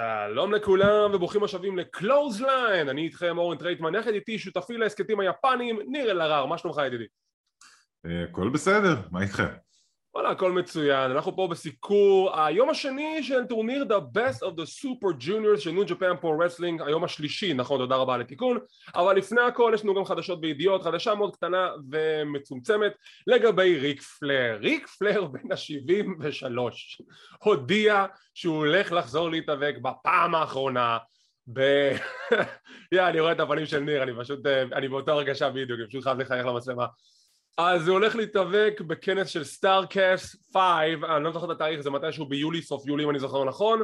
[0.00, 5.80] שלום לכולם וברוכים השבים ל Clothesline אני איתכם אורן טרייטמן יחד איתי שותפי להסכתים היפניים
[5.88, 7.04] ניר אלהרר מה שלומך ידידי?
[8.06, 9.48] אה, הכל בסדר, מה איתכם?
[10.14, 11.10] וואלה הכל מצוין.
[11.10, 15.84] אנחנו פה בסיקור היום השני של טורניר The Best of the Super Juniors של New
[15.86, 18.58] Japan Pro Wrestling היום השלישי נכון תודה רבה על התיקון.
[18.94, 22.92] אבל לפני הכל יש לנו גם חדשות וידיעות חדשה מאוד קטנה ומצומצמת
[23.26, 24.58] לגבי ריק פלייר.
[24.60, 27.02] ריק פלייר בן השבעים ושלוש
[27.44, 30.98] הודיע שהוא הולך לחזור להתאבק בפעם האחרונה
[31.52, 31.60] ב...
[32.92, 36.04] יא אני רואה את הפנים של ניר אני פשוט אני באותה הרגשה בדיוק אני פשוט
[36.04, 36.86] חייב לחייך למצלמה
[37.58, 40.60] אז הוא הולך להתאבק בכנס של סטארקאסט 5,
[41.16, 43.82] אני לא זוכר את התאריך, זה מתישהו ביולי, סוף יולי אם אני זוכר נכון.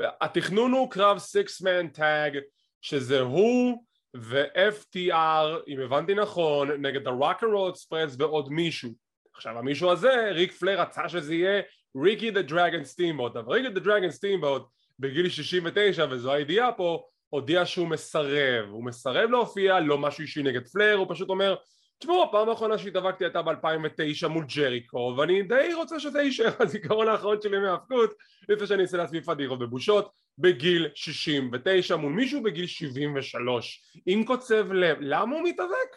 [0.00, 2.38] התכנון הוא קרב 6-man tag,
[2.80, 3.84] שזה הוא
[4.16, 8.90] ו-FTR, אם הבנתי נכון, נגד ה-Rock and Roll Express ועוד מישהו.
[9.34, 11.62] עכשיו המישהו הזה, ריק פלייר רצה שזה יהיה
[12.02, 14.62] ריקי דה דרגן סטימבוט, אבל ריקי דה דרגן סטימבוט
[14.98, 20.68] בגיל 69, וזו הידיעה פה, הודיע שהוא מסרב, הוא מסרב להופיע, לא משהו אישי נגד
[20.68, 21.54] פלייר, הוא פשוט אומר
[21.98, 27.36] תשמעו, הפעם האחרונה שהתאבקתי הייתה ב-2009 מול ג'ריקו ואני די רוצה שזה יישאר הזיכרון האחרון
[27.42, 28.14] שלי מהאבקות
[28.48, 34.96] לפני שאני אעשה לעצמי פדיחות ובושות בגיל 69 מול מישהו בגיל 73 עם קוצב לב,
[35.00, 35.96] למה הוא מתאבק?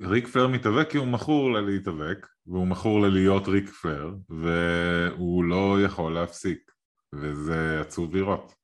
[0.00, 6.14] ריק פלר מתאבק כי הוא מכור ללהתאבק והוא מכור ללהיות ריק פלר והוא לא יכול
[6.14, 6.72] להפסיק
[7.14, 8.54] וזה עצוב לראות.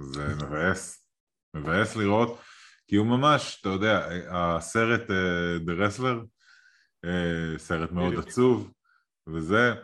[0.00, 1.08] זה מבאס.
[1.56, 2.38] מבאס לראות
[2.88, 6.26] כי הוא ממש, אתה יודע, הסרט uh, The Wrestler,
[7.06, 8.72] uh, סרט מאוד עצוב,
[9.26, 9.74] וזה,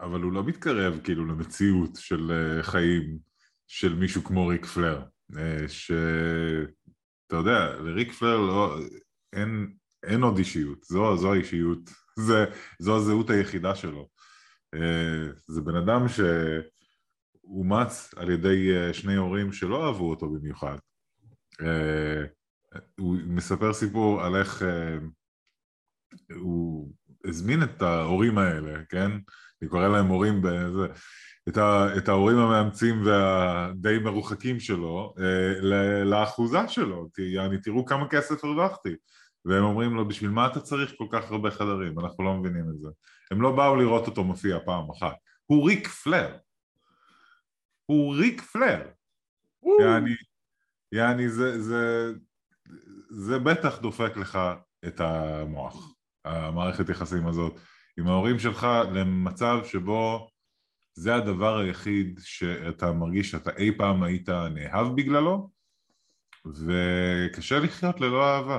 [0.00, 3.18] אבל הוא לא מתקרב כאילו למציאות של uh, חיים
[3.66, 5.36] של מישהו כמו ריק פלר, uh,
[5.68, 8.78] שאתה יודע, לריק פלר לא,
[9.32, 9.72] אין,
[10.06, 11.90] אין עוד אישיות, זו, זו האישיות,
[12.26, 12.44] זה,
[12.78, 14.08] זו הזהות היחידה שלו.
[14.76, 14.78] Uh,
[15.46, 16.06] זה בן אדם
[17.48, 20.76] שאומץ על ידי שני הורים שלא אהבו אותו במיוחד.
[21.60, 22.24] אה,
[22.98, 24.98] הוא מספר סיפור על איך אה,
[26.34, 26.92] הוא
[27.24, 29.10] הזמין את ההורים האלה, כן?
[29.62, 30.86] אני קורא להם הורים בזה,
[31.48, 38.08] את, ה, את ההורים המאמצים והדי מרוחקים שלו אה, לאחוזה שלו, כי יעני תראו כמה
[38.08, 38.96] כסף הרווחתי.
[39.44, 42.80] והם אומרים לו בשביל מה אתה צריך כל כך הרבה חדרים, אנחנו לא מבינים את
[42.80, 42.88] זה.
[43.30, 46.36] הם לא באו לראות אותו מופיע פעם אחת, הוא ריק פלר.
[47.86, 48.88] הוא ריק פלר.
[49.80, 50.14] יעני
[50.92, 52.12] יעני זה, זה,
[53.10, 54.38] זה בטח דופק לך
[54.86, 55.94] את המוח,
[56.24, 57.60] המערכת יחסים הזאת
[57.98, 60.28] עם ההורים שלך למצב שבו
[60.94, 65.50] זה הדבר היחיד שאתה מרגיש שאתה אי פעם היית נאהב בגללו
[66.46, 68.58] וקשה לחיות ללא אהבה.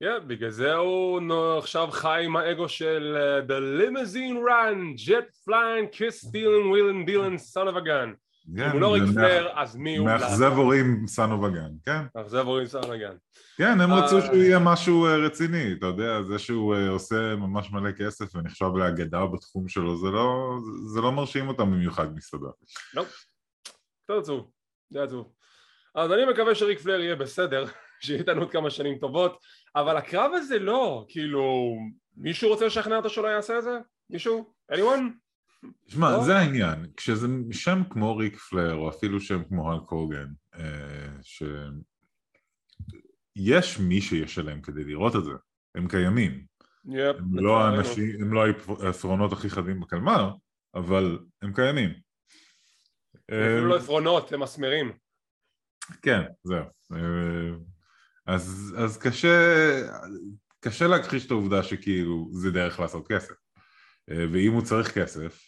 [0.00, 1.20] כן, yeah, בגלל זה הוא
[1.58, 7.06] עכשיו חי עם האגו של uh, The Limousine Run, Jet Flying, Kiss Stealing, Wheel and
[7.08, 8.25] Dealing, Son of a Gun.
[8.48, 10.06] אם הוא לא ריק פלר, אז מי הוא?
[10.06, 12.02] מאכזב הורים סנו וגן, כן.
[12.16, 13.16] מאכזב הורים סנו וגן.
[13.56, 17.70] כן, הם רצו שהוא יהיה משהו אה, רציני, אתה יודע, זה שהוא אה, עושה ממש
[17.72, 20.56] מלא כסף ונחשב לאגדה בתחום שלו, זה לא,
[20.94, 22.50] זה לא מרשים אותם במיוחד מסתבר.
[22.94, 23.04] לא,
[24.04, 24.50] קצת עצוב,
[24.90, 25.32] זה עצוב.
[25.94, 27.64] אז אני מקווה שריק פלר יהיה בסדר,
[28.02, 29.38] שיהיה איתנו עוד כמה שנים טובות,
[29.76, 31.76] אבל הקרב הזה לא, כאילו,
[32.16, 33.78] מישהו רוצה לשכנע אותו שלא יעשה את זה?
[34.10, 34.52] מישהו?
[34.72, 35.25] anyone?
[35.88, 36.24] שמע, לא?
[36.24, 41.82] זה העניין, כשזה שם כמו ריק פלר, או אפילו שם כמו הלק הוגן, אה, שיש
[43.78, 45.32] מי שישלם כדי לראות את זה,
[45.74, 46.46] הם קיימים.
[46.86, 48.44] Yep, הם, לא האנשים, הם לא
[48.82, 50.34] העפרונות הכי חדים בקלמר,
[50.74, 51.90] אבל הם קיימים.
[53.24, 54.92] אפילו לא עפרונות, הם מסמרים.
[56.02, 56.64] כן, זהו.
[56.92, 57.56] אה,
[58.26, 59.36] אז, אז קשה,
[60.60, 63.34] קשה להכחיש את העובדה שכאילו זה דרך לעשות כסף.
[64.10, 65.42] אה, ואם הוא צריך כסף,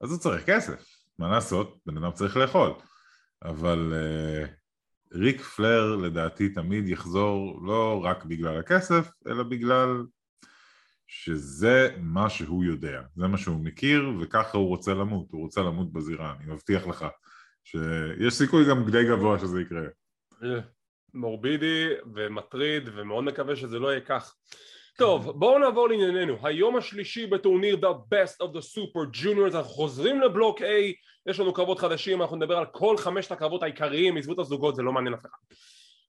[0.00, 0.84] אז הוא צריך כסף,
[1.18, 2.72] מה לעשות, בן אדם צריך לאכול.
[3.42, 4.48] אבל uh,
[5.12, 10.02] ריק פלר לדעתי תמיד יחזור לא רק בגלל הכסף, אלא בגלל
[11.06, 15.92] שזה מה שהוא יודע, זה מה שהוא מכיר וככה הוא רוצה למות, הוא רוצה למות
[15.92, 17.06] בזירה, אני מבטיח לך
[17.64, 19.86] שיש סיכוי גם די גבוה שזה יקרה.
[21.14, 24.34] מורבידי ומטריד ומאוד מקווה שזה לא יהיה כך.
[25.00, 26.36] טוב, בואו נעבור לענייננו.
[26.42, 30.64] היום השלישי בטורניר The Best of the Super Juniors, אנחנו חוזרים לבלוק A,
[31.26, 34.82] יש לנו קרבות חדשים, אנחנו נדבר על כל חמשת הקרבות העיקריים, עזבו את הזוגות, זה
[34.82, 35.54] לא מעניין אף אחד.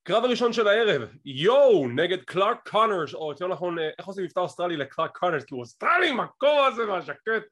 [0.03, 4.77] קרב הראשון של הערב, יואו נגד קלארק קונרס, או יותר נכון, איך עושים מבטא אוסטרלי
[4.77, 7.43] לקלארק קונרס, כי הוא אוסטרלי עם הקור הזה והז'קט.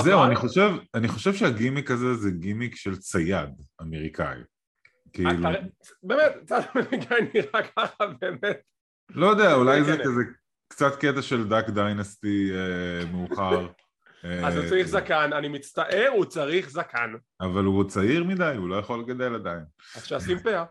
[0.00, 0.26] זהו, אבל...
[0.26, 3.50] אני חושב, אני חושב שהגימיק הזה זה גימיק של צייד
[3.82, 4.38] אמריקאי.
[5.12, 5.48] כאילו...
[6.02, 8.60] באמת, צייד אמריקאי נראה ככה באמת.
[9.10, 10.22] לא יודע, אולי זה כזה
[10.70, 13.66] קצת קטע של Duck Dynasty אה, מאוחר.
[14.46, 17.14] אז הוא צריך זקן, אני מצטער, הוא צריך זקן.
[17.40, 19.62] אבל הוא צעיר מדי, הוא לא יכול לגדל עדיין.
[19.96, 20.64] אז שישים פאה.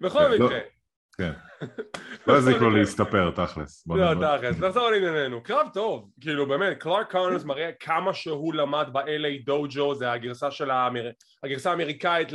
[0.00, 0.58] בכל כן, לא- מקרה.
[1.18, 1.32] כן.
[2.26, 3.86] לא יזיק לו להסתפר, תכלס.
[3.86, 4.38] לא.
[4.38, 5.42] תכלס, נחזור לענייננו.
[5.42, 10.70] קרב טוב, כאילו באמת, קלארק קונרס מראה כמה שהוא למד ב-LA דוג'ו, זה הגרסה של.
[11.42, 12.32] הגרסה האמריקאית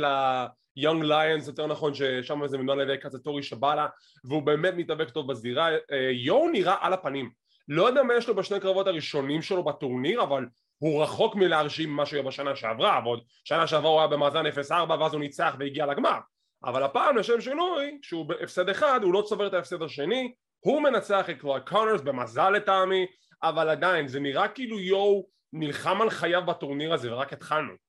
[0.78, 3.86] ל-Young Lions, יותר נכון, ששם זה מנוהל על ידי קצטורי שבאלה,
[4.24, 5.68] והוא באמת מתאבק טוב בזירה.
[5.70, 7.30] אה, יואו נראה על הפנים.
[7.68, 10.46] לא יודע מה יש לו בשני קרבות הראשונים שלו בטורניר, אבל
[10.78, 14.70] הוא רחוק מלהרשים מה שהיה בשנה שעברה, ועוד שנה שעברה הוא היה במאזן 0-4
[15.00, 16.18] ואז הוא ניצח והגיע לגמר.
[16.64, 21.30] אבל הפעם לשם שינוי, שהוא בהפסד אחד, הוא לא צובר את ההפסד השני, הוא מנצח
[21.30, 23.06] את קלארק קונרס במזל לטעמי,
[23.42, 27.87] אבל עדיין זה נראה כאילו יואו נלחם על חייו בטורניר הזה ורק התחלנו.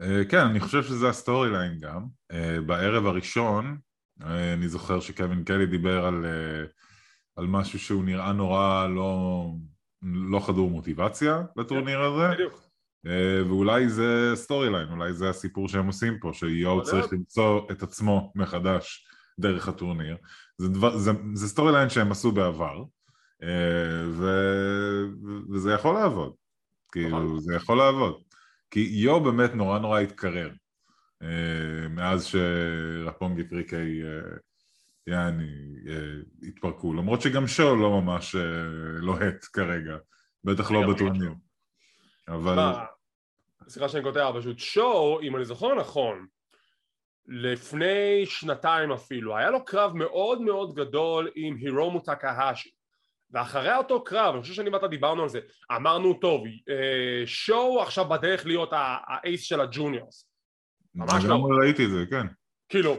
[0.00, 2.06] אה, כן, אני חושב שזה ה storyline גם.
[2.32, 3.78] אה, בערב הראשון,
[4.22, 6.26] אה, אני זוכר שקווין קלי דיבר על,
[7.36, 9.46] על משהו שהוא נראה נורא לא,
[10.02, 12.64] לא חדור מוטיבציה לטורניר הזה, בדיוק.
[13.48, 16.82] ואולי זה storyline, אולי זה הסיפור שהם עושים פה, שיואו.
[16.82, 19.06] צריך למצוא את עצמו מחדש
[19.40, 20.16] דרך הטורניר.
[20.58, 22.84] זה, דבר, זה, זה storyline שהם עשו בעבר,
[24.10, 24.26] ו,
[25.52, 26.32] וזה יכול לעבוד.
[26.92, 27.40] כאילו, נכון.
[27.40, 28.14] זה יכול לעבוד.
[28.74, 30.50] כי יו באמת נורא נורא התקרר
[31.22, 34.36] אה, מאז שרפונגי פריקי אה,
[35.06, 38.34] יעני אה, התפרקו, למרות שגם שואו לא ממש
[39.00, 39.96] לוהט כרגע,
[40.44, 41.32] בטח לא בטורניר.
[42.28, 42.74] אבל
[43.68, 46.26] סליחה שאני קוטע, פשוט שואו, אם אני זוכר נכון,
[47.26, 52.70] לפני שנתיים אפילו, היה לו קרב מאוד מאוד גדול עם הירומו טקהשי
[53.34, 55.40] ואחרי אותו קרב, אני חושב שאני ואתה דיברנו על זה,
[55.76, 60.28] אמרנו טוב, אה, שואו עכשיו בדרך להיות האייס של הג'וניורס
[60.94, 61.34] ממש לא.
[61.34, 62.26] לגמרי ראיתי את זה, כן.
[62.68, 62.96] כאילו,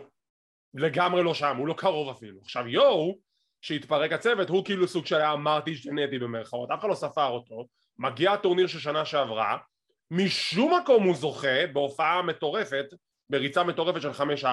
[0.73, 2.39] לגמרי לא שם, הוא לא קרוב אפילו.
[2.41, 3.17] עכשיו יואו,
[3.61, 7.67] שהתפרק הצוות, הוא כאילו סוג של היה מרטיש ג'נטי במרכאות, אף אחד לא ספר אותו,
[7.97, 9.57] מגיע הטורניר של שנה שעברה,
[10.11, 12.85] משום מקום הוא זוכה בהופעה מטורפת,
[13.29, 14.11] בריצה מטורפת של
[14.43, 14.45] 5-4,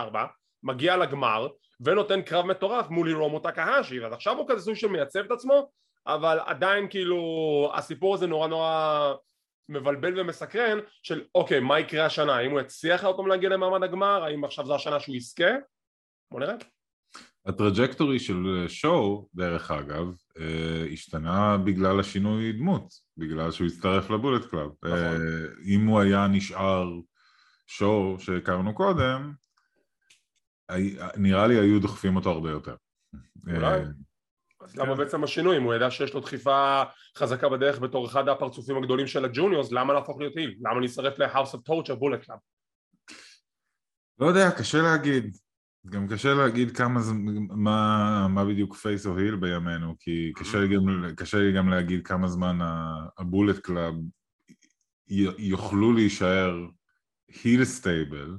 [0.62, 1.48] מגיע לגמר,
[1.84, 5.70] ונותן קרב מטורף מול הירומו טקהשי, אז עכשיו הוא כזה סוג של מייצב את עצמו,
[6.06, 9.14] אבל עדיין כאילו הסיפור הזה נורא נורא
[9.68, 14.24] מבלבל ומסקרן של אוקיי מה יקרה השנה האם הוא יצליח עוד פעם להגיע למעמד הגמר
[14.24, 15.50] האם עכשיו זו השנה שהוא יזכה
[16.30, 16.54] בוא נראה
[17.46, 24.15] ה trajectory של שואו, דרך אגב, אה, השתנה בגלל השינוי דמות, בגלל שהוא הצטרף ל
[24.15, 24.70] Bullet Club.
[24.84, 24.98] נכון.
[24.98, 26.88] אה, אם הוא היה נשאר
[27.66, 29.32] שואו שהכרנו קודם,
[31.16, 32.74] נראה לי היו דוחפים אותו הרבה יותר.
[33.46, 33.80] אולי.
[33.80, 33.84] אה,
[34.60, 36.82] אז למה בעצם השינוי אם הוא ידע שיש לו דחיפה
[37.16, 41.18] חזקה בדרך בתור אחד הפרצופים הגדולים של ה juniors למה להפוך להיות heel למה להצטרף
[41.18, 42.38] ל-House of Torture בולט קלאב
[44.18, 45.36] לא יודע, קשה להגיד.
[45.86, 47.12] גם קשה להגיד כמה ז...
[47.48, 52.06] מה, מה בדיוק face או heel בימינו, כי קשה לי, גם, קשה לי גם להגיד
[52.06, 52.58] כמה זמן
[53.18, 53.94] ה Bullet Club
[55.38, 56.66] יוכלו להישאר
[57.44, 58.36] heel stable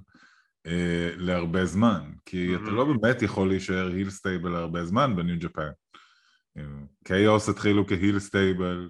[1.18, 2.71] להרבה זמן, כי אתה Mhm.
[2.71, 5.69] לא באמת יכול להישאר heel stable להרבה זמן ב New Japan.
[7.04, 8.89] קיוס התחילו כהיל סטייבל,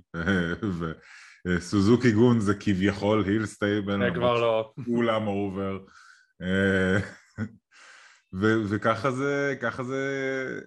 [1.47, 3.99] וסוזוקי גון זה כביכול היל סטייבל.
[3.99, 5.79] זה כבר לא כולם אובר.
[6.41, 6.97] אה,
[8.41, 10.59] ו- וככה זה, ככה זה,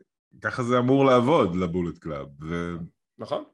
[0.43, 2.27] ככה זה אמור לעבוד לבולט קלאב.
[2.49, 2.77] ו-
[3.19, 3.45] נכון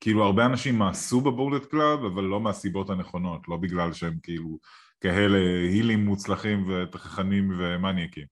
[0.00, 4.58] כאילו הרבה אנשים מעשו בבולט קלאב, אבל לא מהסיבות הנכונות, לא בגלל שהם כאילו
[5.00, 5.38] כאלה
[5.68, 8.26] הילים מוצלחים ותככנים ומניאקים,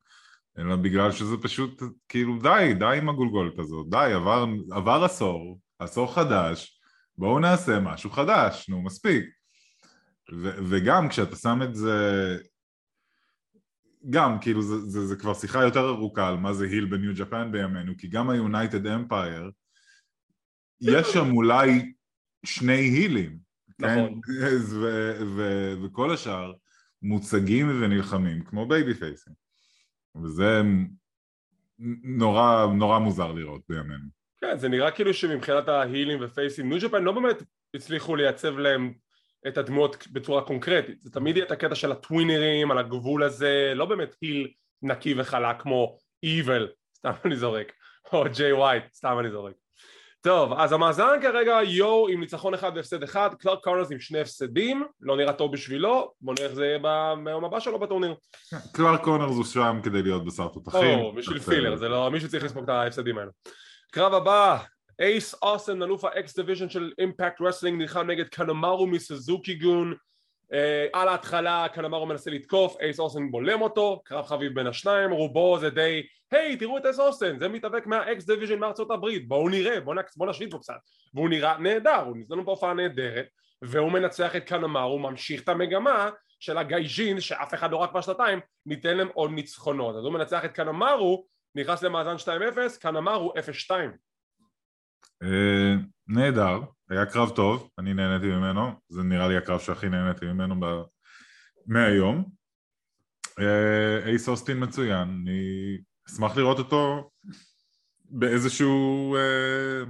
[0.58, 6.14] אלא בגלל שזה פשוט כאילו די, די עם הגולגולת הזאת, די, עבר, עבר עשור, עשור
[6.14, 6.80] חדש,
[7.18, 9.24] בואו נעשה משהו חדש, נו מספיק.
[10.32, 12.36] ו- וגם כשאתה שם את זה,
[14.10, 17.52] גם כאילו זה, זה, זה כבר שיחה יותר ארוכה על מה זה היל בניו ג'פן
[17.52, 19.50] בימינו, כי גם ה-United Empire,
[20.80, 21.92] יש שם אולי
[22.44, 23.38] שני הילים,
[23.78, 24.20] נכון.
[24.26, 24.56] כן?
[25.36, 26.52] ו- וכל השאר
[27.02, 29.32] מוצגים ונלחמים כמו בייבי פייסים.
[30.24, 30.62] וזה
[32.02, 34.18] נורא, נורא מוזר לראות בימינו.
[34.40, 37.42] כן זה נראה כאילו שמבחינת ההילים ופייסים New Japan לא באמת
[37.74, 38.92] הצליחו לייצב להם
[39.48, 43.84] את הדמות בצורה קונקרטית זה תמיד יהיה את הקטע של הטווינרים על הגבול הזה לא
[43.84, 44.48] באמת heel
[44.82, 47.72] נקי וחלק כמו איבל סתם אני זורק
[48.12, 49.54] או ג'יי ווייט סתם אני זורק
[50.20, 54.84] טוב אז המאזן כרגע יו עם ניצחון אחד והפסד אחד קלארק קונרס עם שני הפסדים
[55.00, 56.78] לא נראה טוב בשבילו בוא נראה איך זה יהיה
[57.24, 58.14] ביום הבא שלו בטורניר.
[58.72, 60.98] קלארק קונרס הוא שם כדי להיות בשר תותחים.
[60.98, 63.30] או בשביל אז, filler זה לא מישהו צריך לספוג את ההפסדים האלה.
[63.90, 64.58] קרב הבא
[65.00, 69.94] אייס אוסטן אלוף ה X Division של Impact Wrestling נלחם נגד קנמרו מסוזוקי גון.
[70.52, 75.58] אה, על ההתחלה קנמרו מנסה לתקוף, אייס אוסטן בולם אותו, קרב חביב בין השניים, רובו
[75.58, 79.28] זה די היי תראו את אייס אוסטן זה מתאבק מה X Division מארצות הברית.
[79.28, 80.74] בואו נראה בואו בוא נשוויץ בו קצת.
[81.14, 83.26] והוא נראה נהדר הוא ניתן לנו פה הופעה נהדרת
[83.62, 88.96] והוא מנצח את קנמרו ממשיך את המגמה של הגייג'ין שאף אחד לא רק בשנתיים ניתן
[88.96, 89.96] להם עוד ניצחונות.
[89.96, 92.32] אז הוא מנצח את קנמרו נכנס למאזן
[92.76, 93.32] 2-0 קנמרו
[93.68, 93.70] 0-2
[95.22, 95.74] אה,
[96.08, 100.54] נהדר, היה קרב טוב, אני נהניתי ממנו, זה נראה לי הקרב שהכי נהניתי ממנו
[101.66, 102.24] מהיום.
[103.40, 107.10] אה, אייס אוסטין מצוין, אני אשמח לראות אותו
[108.10, 109.82] באיזשהו אה,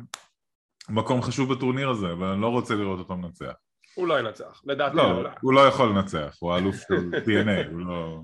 [0.88, 3.52] מקום חשוב בטורניר הזה, אבל אני לא רוצה לראות אותו מנצח.
[3.94, 5.30] הוא לא ינצח, לדעתי לא, לא.
[5.40, 8.20] הוא לא יכול לנצח, הוא האלוף של TNA, הוא לא...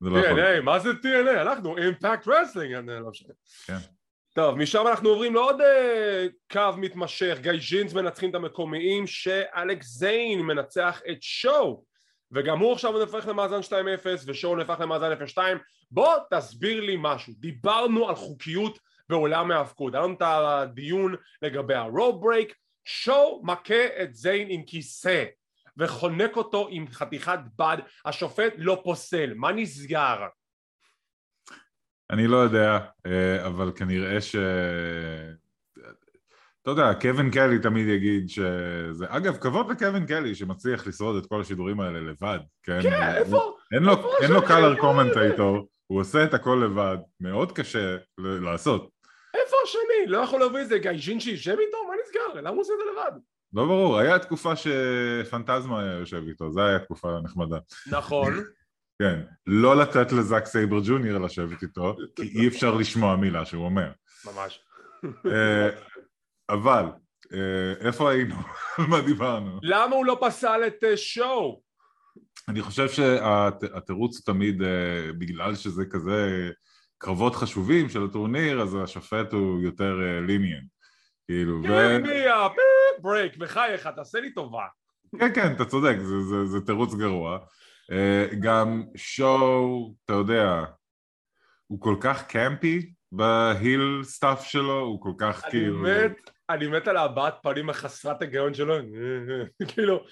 [0.00, 1.40] לא TNA, מה זה TNA?
[1.40, 3.34] אנחנו Impact Wrestling, אני לא משנה.
[3.66, 3.78] כן.
[4.34, 11.00] טוב, משם אנחנו עוברים לעוד אה, קו מתמשך, gaijins מנצחים את המקומיים שאלכס זיין מנצח
[11.10, 11.84] את שואו
[12.32, 13.72] וגם הוא עכשיו נהפך למאזן 2-0
[14.26, 15.38] ושואו נהפך למאזן 0-2
[15.90, 18.78] בוא תסביר לי משהו, דיברנו על חוקיות
[19.08, 22.54] בעולם ההאבקות, היה לנו את הדיון לגבי ה rope break,
[22.84, 25.24] שואו מכה את זיין עם כיסא
[25.76, 30.26] וחונק אותו עם חתיכת בד, השופט לא פוסל, מה נסגר?
[32.10, 34.36] אני לא יודע, אה, אבל כנראה ש...
[36.64, 39.04] אתה יודע, קווין קלי תמיד יגיד שזה...
[39.08, 42.82] אגב, כבוד לקווין קלי שמצליח לשרוד את כל השידורים האלה לבד, כן?
[42.82, 43.56] כן, איפה?
[43.72, 43.92] אין לו,
[44.22, 48.90] אין לו color commentator, הוא עושה את הכל לבד, מאוד קשה לעשות.
[49.34, 50.06] איפה השני?
[50.06, 51.76] לא יכול להביא איזה gaijin שישב איתו?
[51.88, 52.40] מה נסגר?
[52.40, 53.20] למה הוא עושה את זה לבד?
[53.52, 57.58] לא ברור, היה תקופה שפנטזמו היה יושב איתו, זו הייתה תקופה נחמדה.
[57.90, 58.34] נכון.
[59.02, 63.90] כן, לא לתת לזאק סייבר ג'וניור לשבת איתו, כי אי אפשר לשמוע מילה שהוא אומר.
[64.24, 64.60] ממש.
[66.50, 66.84] אה, אבל,
[67.32, 68.34] אה, איפה היינו?
[68.78, 69.58] על מה דיברנו?
[69.62, 71.62] למה הוא לא פסל את אה, שואו?
[72.48, 74.62] אני חושב שהתירוץ הוא תמיד
[75.18, 76.50] בגלל שזה כזה
[76.98, 79.94] קרבות חשובים של הטורניר, אז השופט הוא יותר
[80.26, 80.62] lenient.
[81.26, 81.68] כאילו, ו...
[83.02, 84.66] ברייק, בחייך, תעשה לי טובה.
[85.18, 85.96] כן, כן, אתה צודק,
[86.44, 87.38] זה תירוץ גרוע.
[87.92, 90.64] אה, גם שואו, אתה יודע,
[91.66, 95.82] הוא כל כך campy ב heel stuff שלו, הוא כל כך אני כאילו...
[95.82, 98.74] מת, אני מת על הבעת פנים החסרת היגיון שלו,
[99.68, 100.04] כאילו,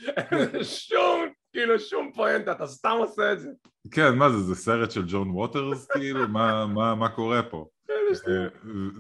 [0.63, 3.49] שום, כאילו שום פואנטה, אתה סתם עושה את זה.
[3.91, 7.67] כן, מה זה, זה סרט של ג'ון ווטרס, כאילו, מה, מה, מה קורה פה?
[7.87, 7.95] כן,
[8.29, 8.47] אה,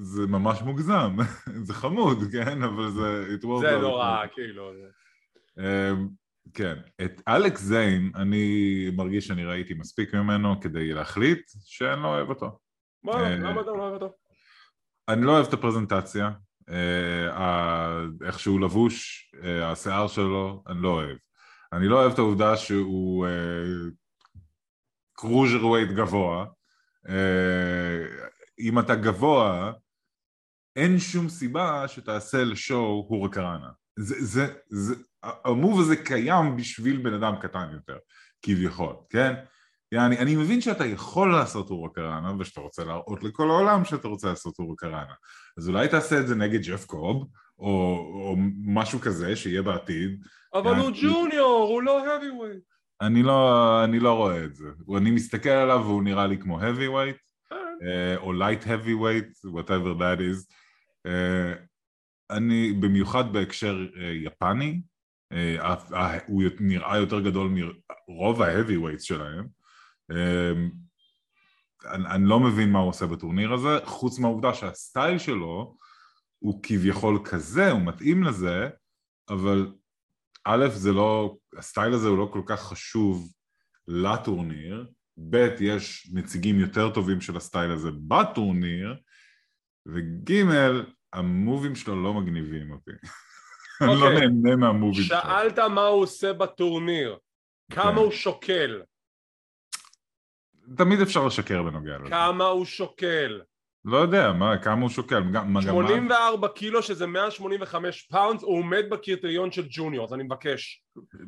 [0.00, 1.16] זה ממש מוגזם,
[1.66, 3.36] זה חמוד, כן, אבל זה...
[3.60, 4.72] זה נורא, כאילו.
[5.58, 5.92] אה,
[6.54, 6.74] כן,
[7.04, 12.58] את אלכס זיין אני מרגיש שאני ראיתי מספיק ממנו כדי להחליט שאני לא אוהב אותו.
[13.04, 14.14] מה, אה, למה אתה לא אוהב אותו?
[15.08, 16.30] אני לא אוהב את הפרזנטציה,
[18.26, 21.16] איך שהוא לבוש, אה, השיער שלו, אני לא אוהב.
[21.72, 23.26] אני לא אוהב את העובדה שהוא
[25.12, 26.46] קרוז'ר ווייט גבוה.
[28.58, 29.72] אם אתה גבוה,
[30.76, 33.70] אין שום סיבה שתעשה לשואו הורקרנה.
[33.98, 37.96] זה, זה, זה, המוב הזה קיים בשביל בן אדם קטן יותר,
[38.42, 39.34] כביכול, כן?
[39.92, 44.58] יעני, אני מבין שאתה יכול לעשות אורקרנה ושאתה רוצה להראות לכל העולם שאתה רוצה לעשות
[44.58, 45.14] אורקרנה
[45.58, 47.68] אז אולי תעשה את זה נגד ג'ף קוב או,
[48.14, 50.24] או משהו כזה שיהיה בעתיד.
[50.54, 52.72] אבל יעני, הוא ג'וניור, הוא לא heavyweight.
[53.00, 54.68] אני לא, אני לא רואה את זה.
[54.96, 57.18] אני מסתכל עליו והוא נראה לי כמו heavyweight
[57.50, 57.86] כן.
[57.86, 60.54] אה, או light heavyweight, whatever that is.
[61.06, 61.52] אה,
[62.30, 64.80] אני במיוחד בהקשר אה, יפני
[65.32, 67.54] אה, הוא נראה יותר גדול
[68.08, 69.61] מרוב ה-heavyweights שלהם
[71.84, 75.76] אני, אני לא מבין מה הוא עושה בטורניר הזה, חוץ מהעובדה שהסטייל שלו
[76.38, 78.68] הוא כביכול כזה, הוא מתאים לזה,
[79.28, 79.72] אבל
[80.44, 83.32] א', זה לא, הסטייל הזה הוא לא כל כך חשוב
[83.88, 84.86] לטורניר,
[85.30, 88.96] ב', יש נציגים יותר טובים של הסטייל הזה בטורניר,
[89.86, 90.32] וג',
[91.12, 92.90] המובים שלו לא מגניבים אותי.
[93.82, 94.28] אני לא אוקיי.
[94.28, 95.16] נהנה מהמובים שלו.
[95.16, 97.18] שאלת מה הוא עושה בטורניר,
[97.72, 97.96] כמה כן.
[97.96, 98.82] הוא שוקל?
[100.76, 102.10] תמיד אפשר לשקר בנוגע לזה.
[102.10, 103.40] כמה הוא שוקל?
[103.84, 105.22] לא יודע, מה, כמה הוא שוקל?
[105.60, 110.82] 84 קילו שזה 185 פאונד, הוא עומד בקריטריון של junior, אז אני מבקש.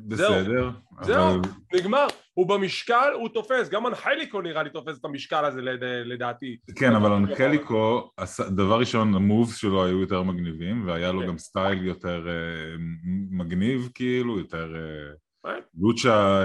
[0.07, 0.71] בסדר.
[1.03, 1.41] זהו, אבל...
[1.75, 2.07] נגמר.
[2.35, 5.61] הוא במשקל, הוא תופס, גם אנחליקו נראה לי תופס את המשקל הזה
[6.05, 6.57] לדעתי.
[6.77, 8.11] כן, אבל אנחליקו,
[8.51, 11.27] דבר ראשון, ה moves שלו היו יותר מגניבים, והיה לו כן.
[11.27, 12.81] גם style יותר אה,
[13.31, 14.75] מגניב כאילו, יותר...
[15.81, 16.45] lucha,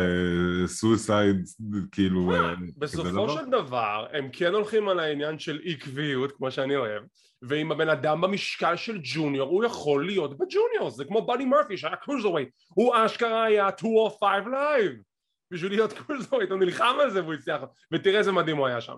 [0.66, 1.46] suicide,
[1.92, 2.34] כאילו...
[2.34, 3.30] אה, בסופו.
[3.30, 7.04] של דבר הם כן הולכים על העניין של עקביות כמו שאני אוהב
[7.42, 10.90] ואם הבן אדם במשקל של junior הוא יכול להיות ב junior.
[10.90, 14.94] זה כמו באדי מרפי שהיה cruiserweight הוא אשכרה היה 205 Live
[15.52, 17.62] בשביל להיות cruiserweight הוא נלחם על זה והוא הצליח.
[17.92, 18.98] ותראה איזה מדהים הוא היה שם.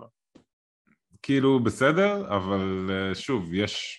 [1.22, 3.98] כאילו בסדר, אבל אה, שוב, יש.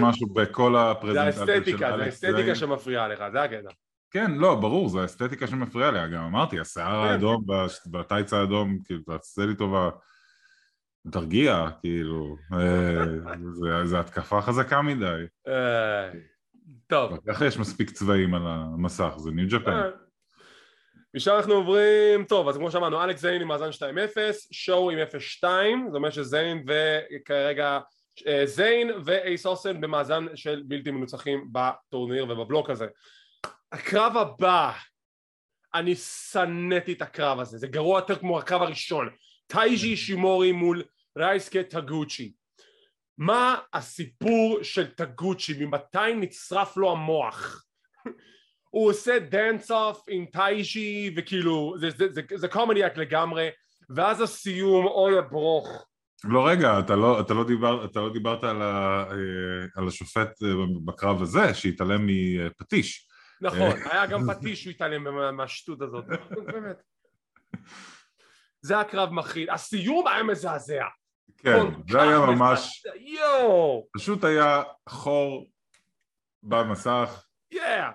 [0.00, 2.54] משהו בכל זה הפרזנטציה של האסתטיקה, זה אלכס האסתטיקה זיין.
[2.54, 3.68] שמפריעה לך, זה הקטע
[4.10, 7.12] כן, לא, ברור, זו האסתטיקה שמפריעה לי, גם אמרתי, השיער כן.
[7.12, 7.44] האדום
[7.90, 9.90] בטייץ האדום, כאילו, תעשה לי טובה,
[11.12, 13.04] תרגיע, כאילו, אה,
[13.52, 15.22] זה- זה התקפה חזקה מדי.
[15.48, 16.10] אה,
[16.86, 19.70] טוב ככה יש מספיק צבעים על המסך, זה ניו ג'פן.
[19.72, 19.88] אה.
[21.16, 23.78] משם אנחנו עוברים, טוב אז כמו שאמרנו אלכס זיין עם מאזן 2-0,
[24.52, 25.44] שואו עם 0-2,
[25.86, 27.78] זאת אומרת שזיין וכרגע
[28.44, 32.86] זיין ואייס אוסטין במאזן של בלתי מנוצחים בטורניר ובבלוק הזה.
[33.72, 34.72] הקרב הבא,
[35.74, 39.08] אני שנאתי את הקרב הזה, זה גרוע יותר כמו הקרב הראשון,
[39.46, 40.82] טייג'י אישימורי מול
[41.18, 42.32] ריוסקה טגוצ'י.
[43.18, 47.64] מה הסיפור של טגוצ'י, ממתי נשרף לו המוח?
[48.70, 53.48] הוא עושה dance off עם טייג'י וכאילו זה, זה קומדיאק לגמרי
[53.96, 55.86] ואז הסיום אוי הברוך
[56.24, 60.42] לא, רגע, אתה לא, אתה לא, דיבר, אתה לא דיברת על, ה, אה, על השופט
[60.42, 60.48] אה,
[60.84, 63.05] בקרב הזה, שהתעלם מפטיש.
[63.40, 66.04] נכון היה גם פטיש שהוא התעלם מה- מהשטות הזאת.
[66.46, 66.76] באמת.
[68.60, 70.84] זה הקרב מחריד הסיום היה מזעזע.
[71.38, 72.86] כן, זה היה ממש.
[72.96, 73.86] יואו!
[73.94, 75.50] פשוט היה חור
[76.42, 77.90] במסך, יאה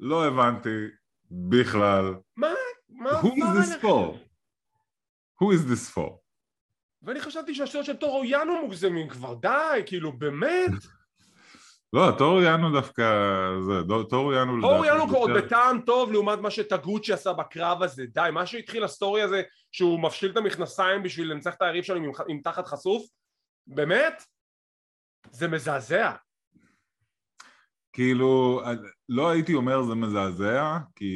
[0.00, 0.84] לא הבנתי
[1.30, 2.14] בכלל.
[2.36, 2.48] מה?
[2.88, 4.16] מה Who is this for?
[5.42, 6.10] Who is this for?
[7.02, 9.34] ואני חשבתי שהשטויות של טורו יאנו מוגזמים כבר.
[9.34, 10.70] די כאילו באמת
[11.94, 13.04] לא, טורו יאנו דווקא,
[13.60, 17.82] זה, דו- טורו יאנו טורו לדעתי יאנו עוד בטעם טוב לעומת מה שטגוצ'י עשה בקרב
[17.82, 21.84] הזה די מה שהתחיל ה story הזה שהוא מפשיל את המכנסיים בשביל לנצח את היריב
[21.84, 23.02] שלו עם, עם תחת חשוף
[23.66, 24.22] באמת
[25.30, 26.12] זה מזעזע
[27.92, 28.62] כאילו,
[29.08, 31.14] לא הייתי אומר זה מזעזע, כי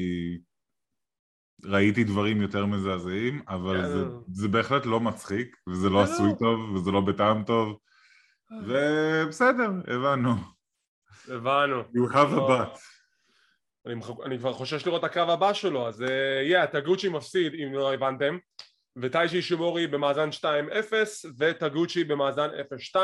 [1.64, 3.88] ראיתי דברים יותר מזעזעים, אבל כן.
[3.88, 6.36] זה, זה בהחלט לא מצחיק, וזה לא זה עשוי לא.
[6.38, 7.78] טוב, וזה לא בטעם טוב,
[8.66, 10.57] ובסדר, הבנו.
[11.34, 12.48] הבנו You have a לא.
[12.48, 12.78] butt.
[13.86, 16.04] אני, אני כבר חושש לראות את הקרב הבא שלו אז
[16.50, 18.38] יא uh, טגוצ'י מפסיד אם לא הבנתם
[18.96, 20.44] וטיישי שימורי במאזן 2-0
[21.38, 22.48] וטגוצ'י במאזן
[22.94, 22.98] 0-2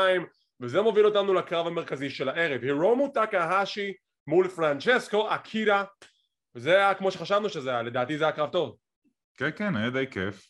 [0.61, 3.93] וזה מוביל אותנו לקרב המרכזי של הערב הירומו טקהשי
[4.27, 5.83] מול פרנצ'סקו אקירה
[6.55, 8.75] וזה היה כמו שחשבנו שזה היה לדעתי זה היה קרב טוב
[9.37, 10.47] כן, כן, היה די כיף.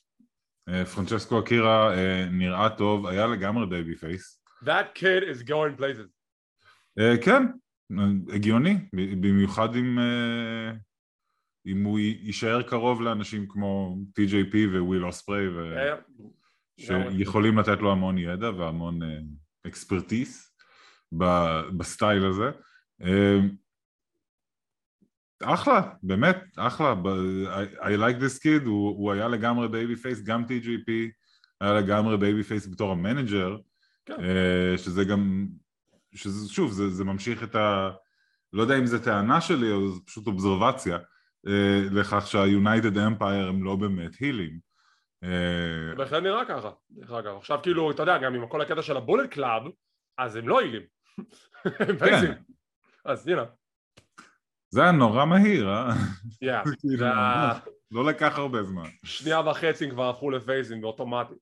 [0.69, 4.41] אה, פרנצ'סקו אקירה אה, נראה טוב, היה לגמרי babyface.
[4.63, 6.09] That kid is going places
[6.99, 7.47] אה, כן, אה,
[8.33, 10.71] הגיוני, במיוחד אם, אה,
[11.65, 15.77] אם הוא יישאר קרוב לאנשים כמו TJP וויל אוספריי, ו...
[15.77, 15.95] אה,
[16.79, 19.19] שיכולים לתת לו המון ידע והמון אה,
[19.67, 20.57] expertise
[21.17, 22.51] ב- ב style הזה.
[23.01, 23.39] אה,
[25.43, 26.93] אחלה, באמת, אחלה.
[26.93, 30.91] I, I like this kid, הוא, הוא היה לגמרי babyface, גם TJP
[31.61, 33.57] היה לגמרי babyface בתור ה manager,
[34.05, 34.23] כן.
[34.23, 35.47] אה, שזה גם,
[36.15, 37.89] שזה, שוב, זה, זה ממשיך את ה...
[38.53, 40.97] לא יודע אם זה טענה שלי או זה פשוט אובזרבציה,
[41.47, 44.59] אה, לכך שה-United Empire הם לא באמת הילים.
[45.23, 45.29] אה,
[45.89, 48.97] זה בהחלט נראה ככה דרך אגב עכשיו כאילו אתה יודע גם עם כל הקטע של
[48.97, 49.63] ה Bullet Club
[50.17, 50.61] אז הם לא
[51.79, 52.31] הם פייזים.
[53.05, 53.45] אז הנה
[54.69, 55.93] זה היה נורא מהיר, אה?
[57.03, 57.59] ה-
[57.91, 58.89] לא לקח הרבה זמן.
[59.03, 61.37] שנייה וחצי כבר הפכו לפייזים באוטומטית.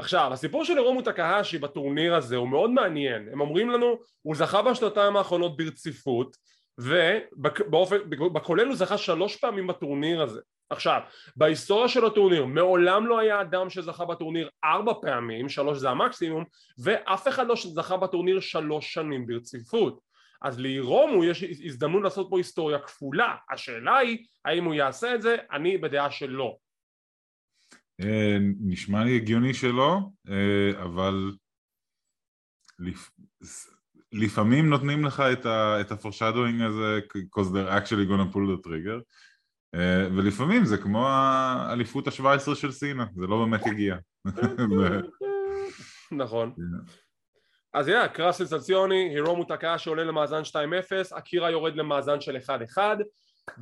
[0.00, 3.28] עכשיו, הסיפור של אירומו טקהשי בטורניר הזה הוא מאוד מעניין.
[3.32, 6.36] הם אומרים לנו, הוא זכה בשנתיים האחרונות ברציפות,
[6.78, 10.40] ובכולל הוא זכה שלוש פעמים בטורניר הזה.
[10.70, 11.00] עכשיו,
[11.36, 16.44] בהיסטוריה של הטורניר מעולם לא היה אדם שזכה בטורניר ארבע פעמים, שלוש זה המקסימום,
[16.84, 20.00] ואף אחד לא זכה בטורניר שלוש שנים ברציפות.
[20.42, 23.34] אז לירומו יש הזדמנות לעשות פה היסטוריה כפולה.
[23.50, 25.36] השאלה היא, האם הוא יעשה את זה?
[25.52, 26.56] אני בדעה שלא.
[28.02, 31.32] אה, נשמע לי הגיוני שלא, אה, אבל
[32.78, 33.10] לפ...
[34.12, 39.02] לפעמים נותנים לך את ה- את ה-foreshadowing הזה because they're actually gonna pull the trigger
[39.74, 43.96] אה, ולפעמים זה כמו האליפות ה-17 של סינה, זה לא באמת הגיע.
[46.12, 46.54] נכון.
[47.74, 50.54] אז יאללה, קרב סנסציוני, הירומו טקאה שעולה למאזן 2-0,
[51.18, 52.78] אקירה יורד למאזן של 1-1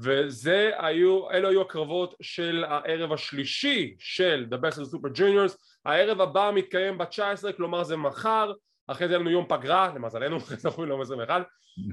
[0.02, 5.56] וזה היו, אלו היו הקרבות של הערב השלישי של The Best of the Super Juniors
[5.84, 8.52] הערב הבא מתקיים ב-19, כלומר זה מחר
[8.88, 11.42] אחרי זה יהיה לנו יום פגרה, למזלנו, אחרי זה אנחנו יום 21.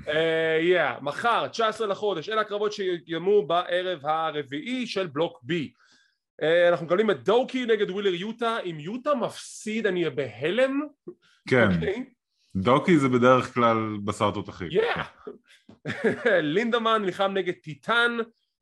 [0.08, 5.54] אה, מחר, 19 לחודש, אלה הקרבות שיגמו בערב הרביעי של בלוק B.
[6.42, 10.82] אה, אנחנו מקבלים את דוקי נגד ווילר יוטה, אם יוטה מפסיד אני אהיה בהלם.
[11.50, 11.70] כן.
[11.74, 12.06] אוקיי?
[12.56, 14.68] דוקי זה בדרך כלל בשר תותחים.
[16.56, 18.18] לינדמן נלחם נגד טיטן,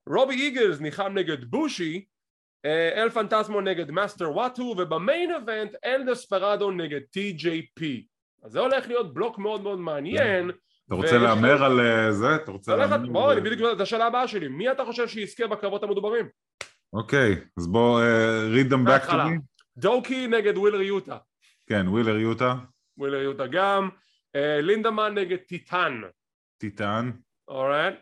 [0.10, 2.06] רובי איגלס נלחם נגד בושי,
[2.96, 8.06] אל פנטסמו נגד מאסטר וואטו, וב main event אל דספרדו נגד טי.ג'יי.פי.
[8.44, 10.52] אז זה הולך להיות בלוק מאוד מאוד מעניין.
[10.88, 12.36] אתה רוצה להמר על אה, זה?
[12.36, 13.12] אתה רוצה להמר?
[13.12, 14.48] בוא, אני בדיוק, זו השאלה הבאה שלי.
[14.48, 16.30] מי אתה חושב שיזכה בקרבות המדוברים?
[16.94, 19.40] אוקיי, אז בוא, uh, read them back to me.
[19.78, 21.18] דוקי נגד ווילר יוטה.
[21.68, 22.56] כן, ווילר יוטה.
[22.98, 23.90] ווילר יוטה גם.
[24.62, 26.02] לינדמן נגד טיטן.
[26.58, 27.12] טיטן.
[27.48, 27.96] alright.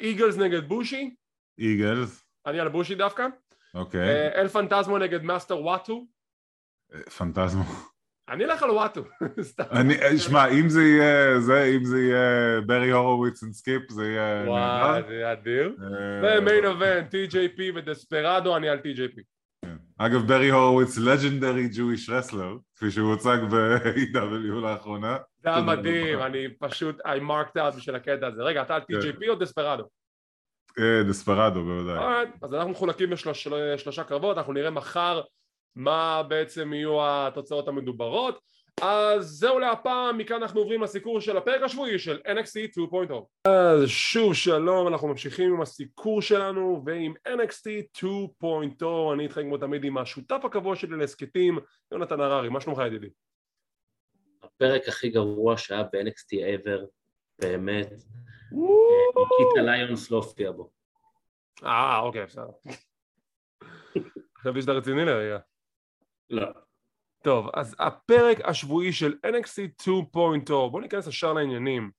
[0.00, 1.14] איגלס נגד בושי.
[1.58, 2.24] איגלס.
[2.46, 3.26] אני על בושי דווקא.
[3.74, 4.28] אוקיי.
[4.34, 6.06] אל פנטזמו נגד מאסטר וואטו.
[7.16, 7.64] פנטזמו.
[8.28, 9.04] אני אלך על וואטו.
[9.80, 14.44] אני, שמע, אם זה יהיה, זה, אם זה יהיה ברי הורווויץ וסקיפ, זה יהיה...
[14.48, 15.76] וואי, זה יהיה אדיר.
[16.22, 19.22] ומיין אבנט, TJP ודספרדו, אני על TJP.
[20.00, 25.16] אגב, ברי הורווויץ, לג'נדרי ג'וויש רסלר, כפי שהוא הוצג ב-AW לאחרונה.
[25.42, 28.42] זה היה מדהים, אני פשוט, I marked out בשביל הקטע הזה.
[28.42, 28.94] רגע, אתה על כן.
[28.94, 29.84] TJP או דספרדו?
[30.78, 32.26] אה, דספרדו, בוודאי.
[32.42, 35.22] אז אנחנו מחולקים בשלושה קרבות, אנחנו נראה מחר
[35.76, 38.40] מה בעצם יהיו התוצאות המדוברות
[38.82, 43.14] אז זהו להפעם, מכאן אנחנו עוברים לסיקור של הפרק השבועי של NXT 2.0
[43.44, 47.98] אז שוב שלום, אנחנו ממשיכים עם הסיקור שלנו ועם NXT
[48.42, 51.58] 2.0 אני איתכם כמו תמיד עם השותף הקבוע שלי להסכתים,
[51.92, 53.08] יונתן הררי, מה שלומך ידידי?
[54.42, 56.80] הפרק הכי גרוע שהיה ב-NXT ever,
[57.38, 57.92] באמת,
[59.38, 60.70] ניקיטה ליונס לא הופיע בו.
[61.64, 62.50] אה, אוקיי, בסדר.
[64.38, 65.38] חשבתי שאתה רציני לרגע.
[66.30, 66.67] לא.
[67.28, 71.90] טוב, אז הפרק השבועי של NXT 2.0, בואו ניכנס ישר לעניינים.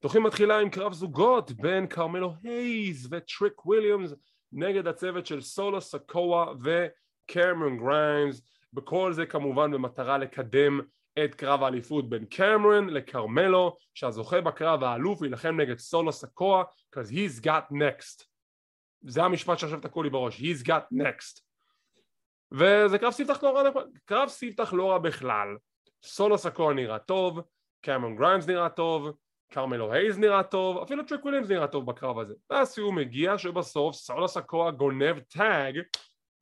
[0.00, 4.14] תוכנית מתחילה עם קרב זוגות בין כרמלו הייז וטריק וויליאמס
[4.52, 8.42] נגד הצוות של סולו סקואה וקמרון גריימס.
[8.72, 10.80] בכל זה כמובן במטרה לקדם
[11.24, 17.44] את קרב האליפות בין קמרון לכרמלו שהזוכה בקרב האלוף יילחם נגד סולו סקואה because he's
[17.44, 18.24] got next
[19.02, 21.51] זה המשפט שעכשיו תקעו לי בראש he's got next
[22.52, 23.70] וזה קרב ספתח לא רע,
[24.04, 25.48] קרב ספתח לא רע בכלל.
[26.02, 27.40] סולו סקואה נראה טוב,
[27.80, 29.10] קמרון גריימס נראה טוב,
[29.52, 32.34] קרמלו הייז נראה טוב, אפילו טריק וויליאמס נראה טוב בקרב הזה.
[32.50, 35.80] והסיום מגיע שבסוף סולו סקואה גונב tag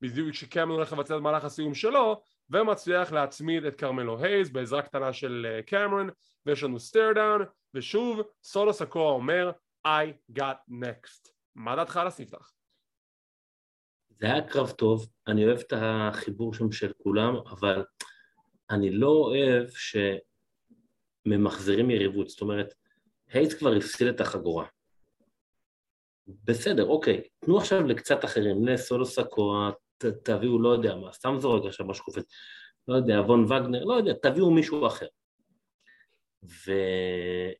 [0.01, 5.13] בדיוק כשקמרון הולך לבצע את מהלך הסיום שלו ומצליח להצמיד את קרמלו הייז בעזרה קטנה
[5.13, 6.09] של קמרון
[6.45, 9.51] ויש לנו stare down ושוב סולו סקו אומר
[9.87, 11.29] I got next.
[11.55, 12.51] מה דעתך על הספתח?
[14.21, 17.83] זה היה קרב טוב, אני אוהב את החיבור שם של כולם, אבל
[18.69, 19.67] אני לא אוהב
[21.25, 22.73] שממחזרים יריבות, זאת אומרת,
[23.27, 24.67] הייץ כבר הפסיד את החגורה.
[26.27, 29.69] בסדר, אוקיי, תנו עכשיו לקצת אחרים, לסולו סקואה,
[30.23, 32.23] תביאו, לא יודע מה, סתם זורק עכשיו מה שקופץ,
[32.87, 35.07] לא יודע, וון וגנר, לא יודע, תביאו מישהו אחר.
[36.43, 37.55] וכאילו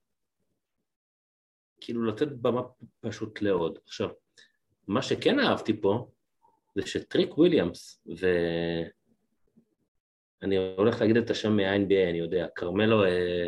[2.05, 2.61] לתת במה
[2.99, 3.79] פשוט לעוד.
[3.85, 4.09] עכשיו,
[4.87, 6.11] מה שכן אהבתי פה,
[6.75, 8.03] זה שטריק וויליאמס,
[10.41, 13.03] ואני הולך להגיד את השם מה-NBA, אני יודע, כרמלו...
[13.05, 13.47] אה,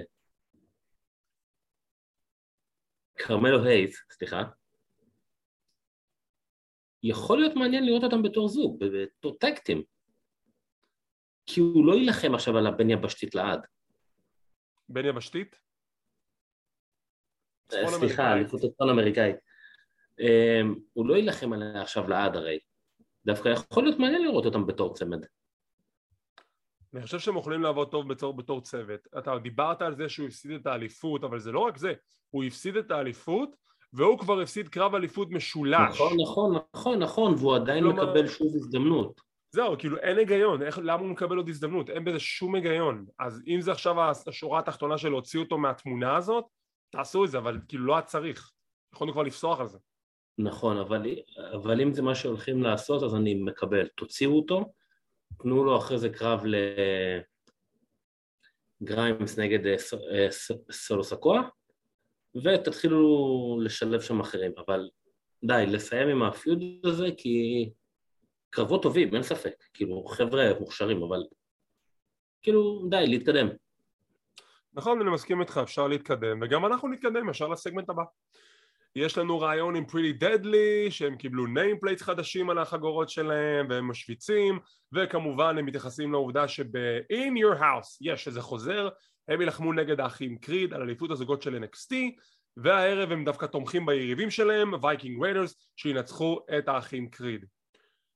[3.15, 4.43] כרמלו הייז, סליחה,
[7.03, 9.83] יכול להיות מעניין לראות אותם בתור זוג, בתור טקטים.
[11.45, 13.59] כי הוא לא יילחם עכשיו על הבן יבשתית לעד.
[14.89, 15.55] בן יבשתית?
[17.73, 19.35] אה, סליחה, אליפות הצפון אמריקאית.
[20.19, 20.61] אה,
[20.93, 22.59] הוא לא יילחם עליה עכשיו לעד הרי.
[23.25, 25.25] דווקא יכול להיות מעניין לראות אותם בתור צמד.
[26.93, 28.99] אני חושב שהם יכולים לעבוד טוב בתור, בתור צוות.
[29.17, 31.93] אתה דיברת על זה שהוא הפסיד את האליפות, אבל זה לא רק זה,
[32.29, 33.55] הוא הפסיד את האליפות
[33.93, 35.95] והוא כבר הפסיד קרב אליפות משולש.
[35.95, 39.21] נכון, נכון, נכון, נכון, והוא עדיין לא מקבל שוב הזדמנות.
[39.51, 41.89] זהו, כאילו אין היגיון, איך, למה הוא מקבל עוד הזדמנות?
[41.89, 43.05] אין בזה שום היגיון.
[43.19, 43.95] אז אם זה עכשיו
[44.27, 46.45] השורה התחתונה של להוציא אותו מהתמונה הזאת,
[46.89, 48.51] תעשו את זה, אבל כאילו לא היה צריך.
[48.93, 49.77] יכולנו כבר לפסוח על זה.
[50.37, 51.01] נכון, אבל,
[51.53, 54.73] אבל אם זה מה שהולכים לעשות אז אני מקבל, תוציאו אותו,
[55.41, 56.43] תנו לו אחרי זה קרב
[58.81, 59.75] לגריימס נגד אה,
[60.11, 60.27] אה,
[60.71, 61.41] סולו סקואה
[62.35, 64.89] ותתחילו לשלב שם אחרים, אבל
[65.43, 67.69] די, לסיים עם ה feud הזה כי
[68.49, 71.23] קרבות טובים, אין ספק, כאילו חבר'ה מוכשרים, אבל
[72.41, 73.47] כאילו די, להתקדם.
[74.73, 78.03] נכון, אני מסכים איתך, אפשר להתקדם, וגם אנחנו נתקדם ישר לסגמנט הבא.
[78.95, 84.59] יש לנו ראיון עם פריטי דדלי שהם קיבלו nameplates חדשים על החגורות שלהם והם משוויצים
[84.93, 88.89] וכמובן הם מתייחסים לעובדה שב-in your house יש איזה חוזר
[89.27, 91.95] הם יילחמו נגד האחים קריד על אליפות הזוגות של NXT
[92.57, 97.45] והערב הם דווקא תומכים ביריבים שלהם, וייקינג ריידרס, שינצחו את האחים קריד.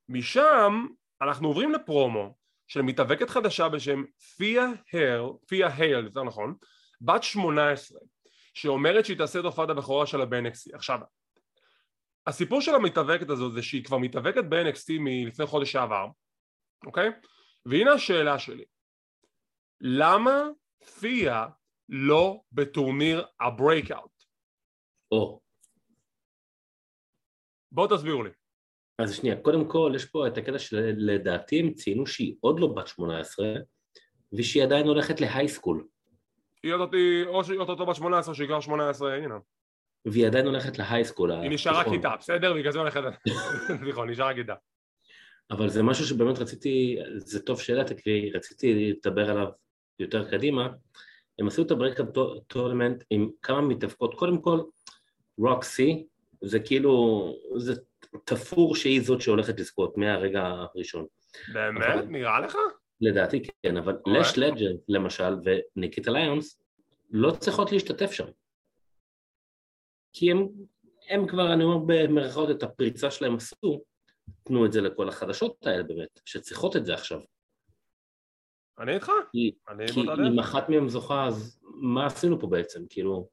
[0.10, 0.86] משם
[1.22, 2.36] אנחנו עוברים לפרומו
[2.68, 4.04] של מתאבקת חדשה בשם
[4.38, 6.56] פיה הייל, פיה הייל, יותר נכון,
[7.02, 8.00] בת 18,
[8.58, 10.76] שאומרת שהיא תעשה את הופעת הבכורה שלה ב-NXT.
[10.76, 11.00] עכשיו,
[12.28, 16.08] הסיפור של המתאבקת הזאת זה שהיא כבר מתאבקת ב-NXT מלפני חודש שעבר,
[16.86, 17.10] אוקיי?
[17.66, 18.66] והנה השאלה שלי,
[19.82, 20.44] למה
[21.00, 21.48] פיה
[21.90, 24.12] לא בטורניר ה breakout?
[25.12, 25.42] או.
[27.72, 28.30] בואו תסבירו לי.
[29.00, 32.88] אז שנייה, קודם כל יש פה את הקטע שלדעתי הם ציינו שהיא עוד לא בת
[32.88, 33.48] 18
[34.38, 35.88] ושהיא עדיין הולכת ל high school.
[36.64, 36.94] היא עוד
[37.28, 39.38] או שהיא עוד בת 18 שהיא כבר 18, הנה.
[40.06, 41.32] והיא עדיין הולכת ל high school.
[41.32, 42.54] היא נשארה כיתה, בסדר?
[42.54, 43.02] בגלל זה הולכת...
[43.90, 44.54] נכון, נשארה כיתה.
[45.52, 49.48] אבל זה משהו שבאמת רציתי, זה טוב שהעלית כי רציתי לדבר עליו
[50.00, 50.70] יותר קדימה.
[51.40, 52.06] הם עשו את ה breakout
[52.48, 54.60] tournament עם כמה מתאבקות, קודם כל
[55.38, 56.06] רוקסי,
[56.42, 57.74] זה כאילו, זה
[58.26, 61.06] תפור שהיא זאת שהולכת לזכות מהרגע הראשון.
[61.54, 61.82] באמת?
[61.82, 62.58] אבל, נראה לך?
[63.02, 63.98] לדעתי כן, אבל.
[64.08, 66.62] לאש לג'נד למשל וניקיטה ליונס
[67.10, 68.28] לא צריכות להשתתף שם.
[70.14, 70.48] כי הם,
[71.10, 73.82] הם כבר, אני אומר במרכאות, את הפריצה שלהם עשו,
[74.44, 77.20] תנו את זה לכל החדשות האלה באמת, שצריכות את זה עכשיו.
[78.80, 79.12] אני איתך.
[79.32, 82.86] כי, אני כי אם אחת מהן זוכה, אז מה עשינו פה בעצם?
[82.90, 83.30] כאילו,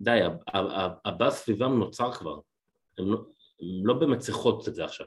[0.00, 0.20] די,
[1.04, 2.40] הבא סביבם נוצר כבר.
[2.98, 3.18] הן לא,
[3.60, 5.06] לא באמת צריכות את זה עכשיו.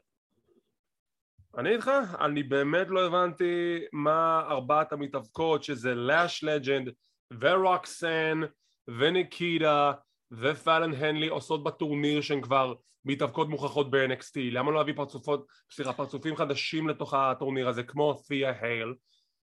[1.58, 6.92] אני איתך, אני באמת לא הבנתי מה ארבעת המתאבקות שזה לאש לג'נד
[7.40, 8.40] ורוקסן
[8.88, 9.92] וניקיטה
[10.32, 12.74] ופאלן הנלי עושות בטורניר שהן כבר
[13.06, 18.54] מתאבקות מוכחות ב-NXT למה לא להביא פרצופות, סליחה, פרצופים חדשים לתוך הטורניר הזה כמו ת'יה
[18.62, 18.94] הייל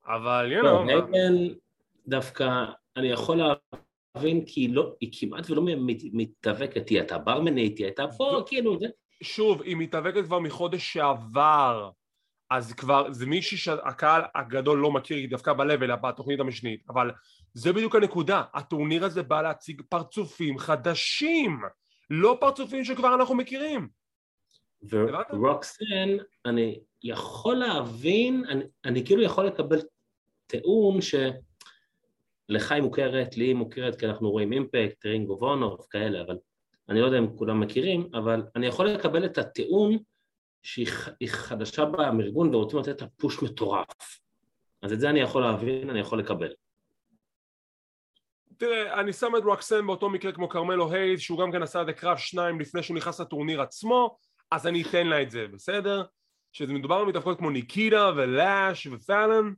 [0.05, 1.55] אבל you know הייל
[2.07, 2.65] דווקא
[2.97, 3.37] אני יכול
[4.15, 5.61] להבין כי היא, לא, היא כמעט ולא
[6.13, 8.87] מתאבקת, היא הייתה ברמנית, היא הייתה פה כאילו זה
[9.23, 11.89] שוב, היא מתאבקת כבר מחודש שעבר
[12.49, 17.11] אז כבר זה מישהי שהקהל הגדול לא מכיר, היא דווקא ב-level, בתוכנית המשנית אבל
[17.53, 21.61] זה בדיוק הנקודה, הטורניר הזה בא להציג פרצופים חדשים
[22.09, 23.87] לא פרצופים שכבר אנחנו מכירים.
[24.89, 29.81] ורוקסן, אני יכול להבין, אני, אני כאילו יכול לקבל
[30.47, 36.21] טיעון שלך היא מוכרת, לי היא מוכרת כי אנחנו רואים אימפקט, רינג אוף אונור וכאלה,
[36.21, 36.37] אבל
[36.89, 39.97] אני לא יודע אם כולם מכירים, אבל אני יכול לקבל את הטיעון
[40.63, 40.87] שהיא
[41.27, 44.19] חדשה בארגון ורוצים לתת לה פוש מטורף.
[44.81, 46.53] אז את זה אני יכול להבין, אני יכול לקבל.
[48.57, 51.87] תראה, אני שם את רוקסן באותו מקרה כמו כרמלו הייז, שהוא גם כן עשה את
[51.87, 54.17] הקרב שניים לפני שהוא נכנס לטורניר עצמו,
[54.51, 56.03] אז אני אתן לה את זה, בסדר?
[56.51, 59.53] שזה מדובר במתאבקות כמו ניקיטה ולאש ופאלן,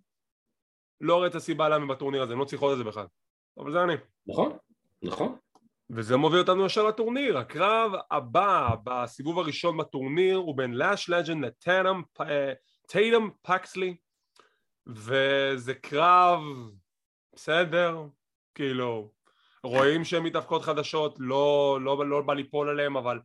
[1.02, 3.06] לא רואה את הסיבה למה בטורניר הזה, הם לא צריכות את זה בכלל.
[3.58, 3.94] אבל זה אני.
[4.28, 4.58] נכון,
[5.02, 5.38] נכון.
[5.92, 13.30] וזה מוביל אותנו ישר לטורניר, הקרב הבא בסיבוב הראשון בטורניר הוא בין לאש לג'נד לטייטם
[13.42, 13.96] פקסלי.
[14.88, 16.40] וזה קרב
[17.36, 18.04] בסדר,
[18.56, 19.12] כאילו
[19.64, 23.20] רואים שהן מתאבקות חדשות, לא, לא, לא בא ליפול עליהן אבל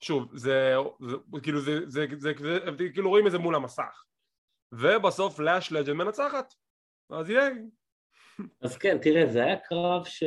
[0.00, 2.58] שוב, זה, זה כאילו זה, זה, זה, זה,
[2.94, 4.04] כאילו רואים את זה מול המסך.
[4.72, 6.54] ובסוף לאש לג'נד מנצחת.
[7.10, 7.52] אז ייי
[8.62, 10.22] אז כן, תראה, זה היה קרב ש...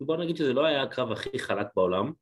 [0.00, 2.12] בוא נגיד שזה לא היה הקרב הכי חלק בעולם.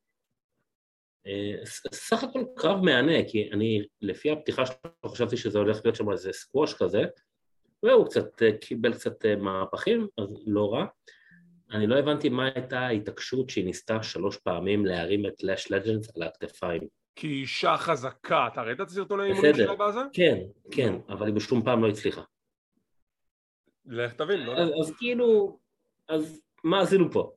[1.26, 6.10] אה, סך הכל קרב מהנה, כי אני, לפי הפתיחה שלו, חשבתי שזה הולך להיות שם
[6.10, 7.04] איזה סקווש כזה,
[7.82, 10.84] והוא קצת אה, קיבל קצת אה, מהפכים, אז לא רע.
[11.72, 16.22] אני לא הבנתי מה הייתה ההתעקשות שהיא ניסתה שלוש פעמים להרים את לאש לג'נדס על
[16.22, 16.82] הכתפיים.
[17.16, 20.00] כי היא אישה חזקה, אתה ראית את הסרטוני האימונים שלה בזה?
[20.12, 20.38] כן,
[20.70, 22.22] כן, אבל היא בשום פעם לא הצליחה.
[23.86, 24.62] לך תבין, לא יודע.
[24.80, 25.58] אז כאילו,
[26.08, 27.32] אז מה עשינו פה?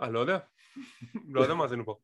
[0.00, 0.38] אני לא יודע,
[1.28, 1.96] לא יודע מה עשינו פה.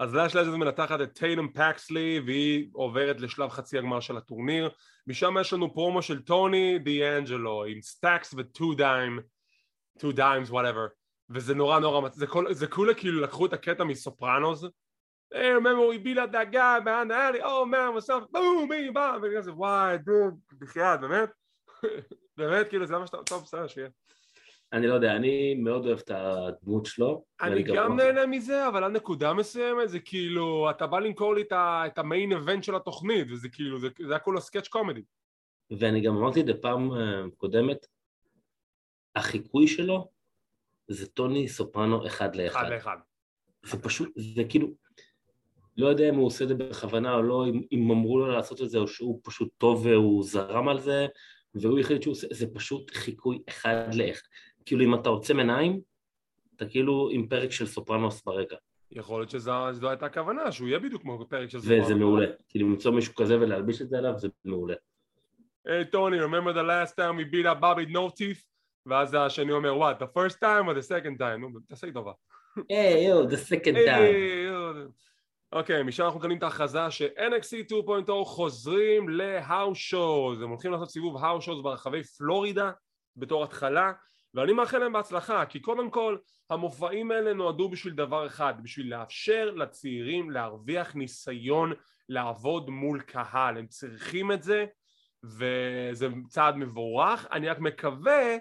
[0.00, 4.70] אז לאש לג'נדס מנצחת את טייטם פקסלי והיא עוברת לשלב חצי הגמר של הטורניר
[5.06, 9.20] משם יש לנו פרומו של טוני דיאנג'לו עם סטאקס וטו דיים
[9.98, 10.86] טו דיימס whatever
[11.30, 14.64] וזה נורא נורא זה, כל, זה כולה כאילו לקחו את הקטע מסופרנוס
[15.32, 18.66] Hey, remember we beat up that guy behind the alley, oh man, what's up, boom,
[18.68, 21.30] boom, וכזה וואי, דוד, בחייאת, באמת?
[22.38, 23.18] באמת, כאילו, זה מה שאתה...
[23.26, 23.88] טוב, בסדר, שיהיה.
[24.72, 27.24] אני לא יודע, אני מאוד אוהב את הדמות שלו.
[27.40, 31.98] אני גם נהנה מזה, אבל עד נקודה מסוימת זה כאילו, אתה בא למכור לי את
[31.98, 35.02] המיין אבנט של התוכנית, וזה כאילו, זה היה כולו סקאץ' קומדי.
[35.70, 37.86] ואני גם אמרתי את זה פעם אה, קודמת,
[39.16, 40.10] החיקוי שלו
[40.88, 42.62] זה טוני סופרנו אחד לאחד.
[42.62, 42.96] אחד לאחד.
[43.62, 44.68] זה פשוט, זה כאילו,
[45.76, 48.62] לא יודע אם הוא עושה את זה בכוונה או לא, אם, אם אמרו לו לעשות
[48.62, 51.06] את זה או שהוא פשוט טוב והוא זרם על זה,
[51.54, 54.28] והוא החליט שהוא עושה, זה פשוט חיקוי אחד לאחד.
[54.64, 55.80] כאילו אם אתה עוצם עיניים,
[56.56, 58.56] אתה כאילו עם פרק של סופרנוס ברקע.
[58.90, 61.84] יכול להיות שזו הייתה הכוונה, שהוא יהיה בדיוק כמו פרק של סופרנוס.
[61.84, 62.26] וזה מעולה.
[62.48, 64.74] כאילו למצוא מישהו כזה ולהלביש את זה עליו, זה מעולה.
[65.64, 68.44] היי טוני, remember the last time we beat up Bobby no teeth?
[68.86, 71.38] ואז השני אומר, what, the first time or the second time?
[71.38, 72.12] נו, תעשה לי טובה.
[72.68, 74.14] היי, יו, the second time.
[75.52, 81.16] אוקיי, משם אנחנו מקבלים את ההכרזה ש-NXT 2.0 חוזרים ל-house shows, הם הולכים לעשות סיבוב
[81.16, 82.70] house shows ברחבי פלורידה
[83.16, 83.92] בתור התחלה,
[84.34, 86.16] ואני מאחל להם בהצלחה, כי קודם כל
[86.50, 91.72] המופעים האלה נועדו בשביל דבר אחד, בשביל לאפשר לצעירים להרוויח ניסיון
[92.08, 94.66] לעבוד מול קהל, הם צריכים את זה
[95.24, 98.36] וזה צעד מבורך, אני רק מקווה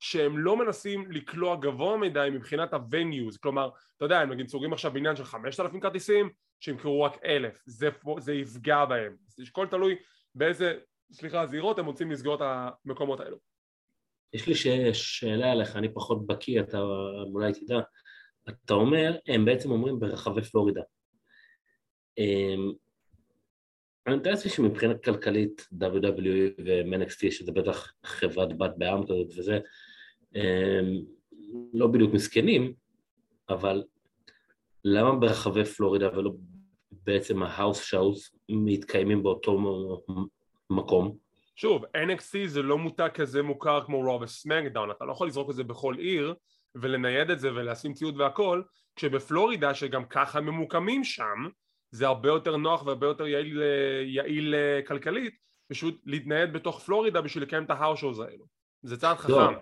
[0.00, 4.92] שהם לא מנסים לקלוע גבוה מדי מבחינת ה-venues, כלומר, אתה יודע, הם נגיד סוגרים עכשיו
[4.92, 7.88] בעניין של 5,000 כרטיסים, שימכרו רק אלף, זה,
[8.18, 9.96] זה יפגע בהם, זה הכל תלוי
[10.34, 10.78] באיזה,
[11.12, 12.40] סליחה, זירות הם רוצים לסגור את
[12.84, 13.36] המקומות האלו.
[14.34, 14.54] יש לי.
[14.94, 16.78] שאלה עליך, אני פחות בקיא, אתה
[17.32, 17.80] אולי תדע.
[18.48, 20.82] אתה אומר, הם בעצם אומרים ברחבי פלורידה.
[22.18, 22.72] אמ,
[24.06, 29.58] אני מתאר לעצמי שמבחינת כלכלית WWE ו-MNXT, שזה בטח חברת בת בעם כזאת וזה,
[30.34, 31.02] אמ,
[31.72, 32.74] לא בדיוק מסכנים,
[33.48, 33.84] אבל
[34.84, 36.30] למה ברחבי פלורידה ולא
[36.90, 39.58] בעצם ההאוס שאוס מתקיימים באותו
[40.70, 41.16] מקום?
[41.56, 45.54] שוב, NXT זה לא מותג כזה מוכר כמו רוב וסמקדאון, אתה לא יכול לזרוק את
[45.54, 46.34] זה בכל עיר
[46.74, 48.62] ולנייד את זה ולשים ציוד והכל,
[48.96, 51.48] כשבפלורידה שגם ככה ממוקמים שם,
[51.90, 53.62] זה הרבה יותר נוח והרבה יותר יעיל,
[54.06, 54.54] יעיל
[54.86, 55.34] כלכלית,
[55.68, 58.44] פשוט להתנייד בתוך פלורידה בשביל לקיים את ההאושוז האלו.
[58.82, 59.54] זה צעד לא, חכם.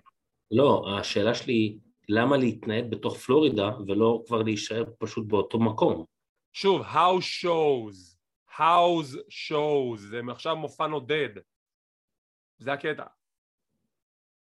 [0.51, 6.05] לא, השאלה שלי היא, למה להתנייד בתוך פלורידה ולא כבר להישאר פשוט באותו מקום?
[6.53, 8.17] שוב, house shows,
[8.59, 11.29] house shows, זה עכשיו מופע נודד.
[12.59, 13.05] זה הקטע.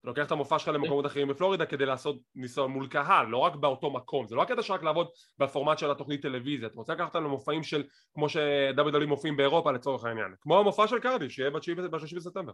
[0.01, 3.57] אתה לוקח את המופע שלך למקומות אחרים בפלורידה כדי לעשות ניסיון מול קהל, לא רק
[3.57, 7.29] באותו מקום, זה לא הקטע שרק לעבוד בפורמט של התוכנית טלוויזיה, אתה רוצה לקחת אותנו
[7.29, 12.17] למופעים של, כמו שדוד עלי מופיעים באירופה לצורך העניין, כמו המופע של קרדיף שיהיה ב-3
[12.17, 12.53] בספטמבר,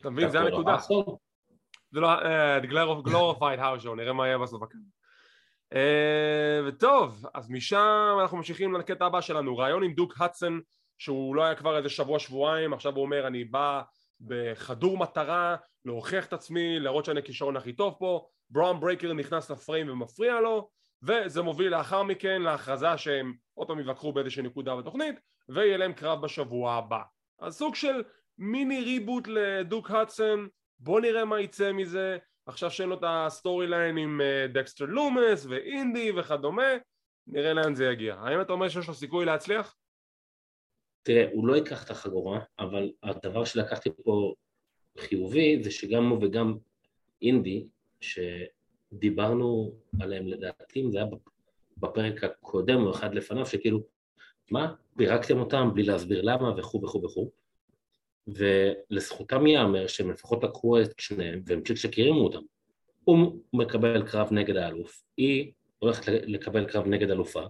[0.00, 0.30] אתה מבין?
[0.30, 0.76] זה הנקודה.
[1.92, 2.08] זה לא,
[3.02, 4.62] glorified house show, נראה מה יהיה בסוף.
[5.74, 10.60] אה, וטוב, אז משם אנחנו ממשיכים לקטע הבא שלנו, ראיון עם דיוק הדסון
[10.98, 13.82] שהוא לא היה כבר איזה שבוע שבועיים, עכשיו הוא אומר אני בא
[14.20, 19.90] בחדור מטרה, להוכיח את עצמי, להראות שאני הכישרון הכי טוב פה, ברון ברייקר נכנס לפריים
[19.90, 20.68] ומפריע לו,
[21.02, 25.14] וזה מוביל לאחר מכן להכרזה שהם עוד פעם יבקרו באיזושהי נקודה בתוכנית,
[25.48, 27.02] ויהיה להם קרב בשבוע הבא.
[27.40, 28.02] אז סוג של
[28.38, 30.48] מיני reboot לדיוק הדסון,
[30.82, 35.46] בוא נראה מה יצא מזה, עכשיו שאין לו את ה storyline עם אה, דקסטר לומס
[35.48, 36.66] ואינדי וכדומה,
[37.26, 38.14] נראה לאן זה יגיע.
[38.14, 39.76] האם אתה אומר שיש לו סיכוי להצליח?
[41.02, 44.34] תראה, הוא לא ייקח את החגורה, אבל הדבר שלקחתי פה
[44.98, 46.56] חיובי זה שגם הוא וגם
[47.22, 47.66] אינדי,
[48.00, 51.06] שדיברנו עליהם לדעתי, אם זה היה
[51.76, 53.80] בפרק הקודם או אחד לפניו, שכאילו,
[54.50, 57.30] מה, פירקתם אותם בלי להסביר למה וכו' וכו' וכו',
[58.28, 62.40] ולזכותם ייאמר שהם לפחות לקחו את שניהם והם פשוט שכירימו אותם.
[63.04, 67.42] הוא מקבל קרב נגד האלוף, היא הולכת לקבל קרב נגד אלופה,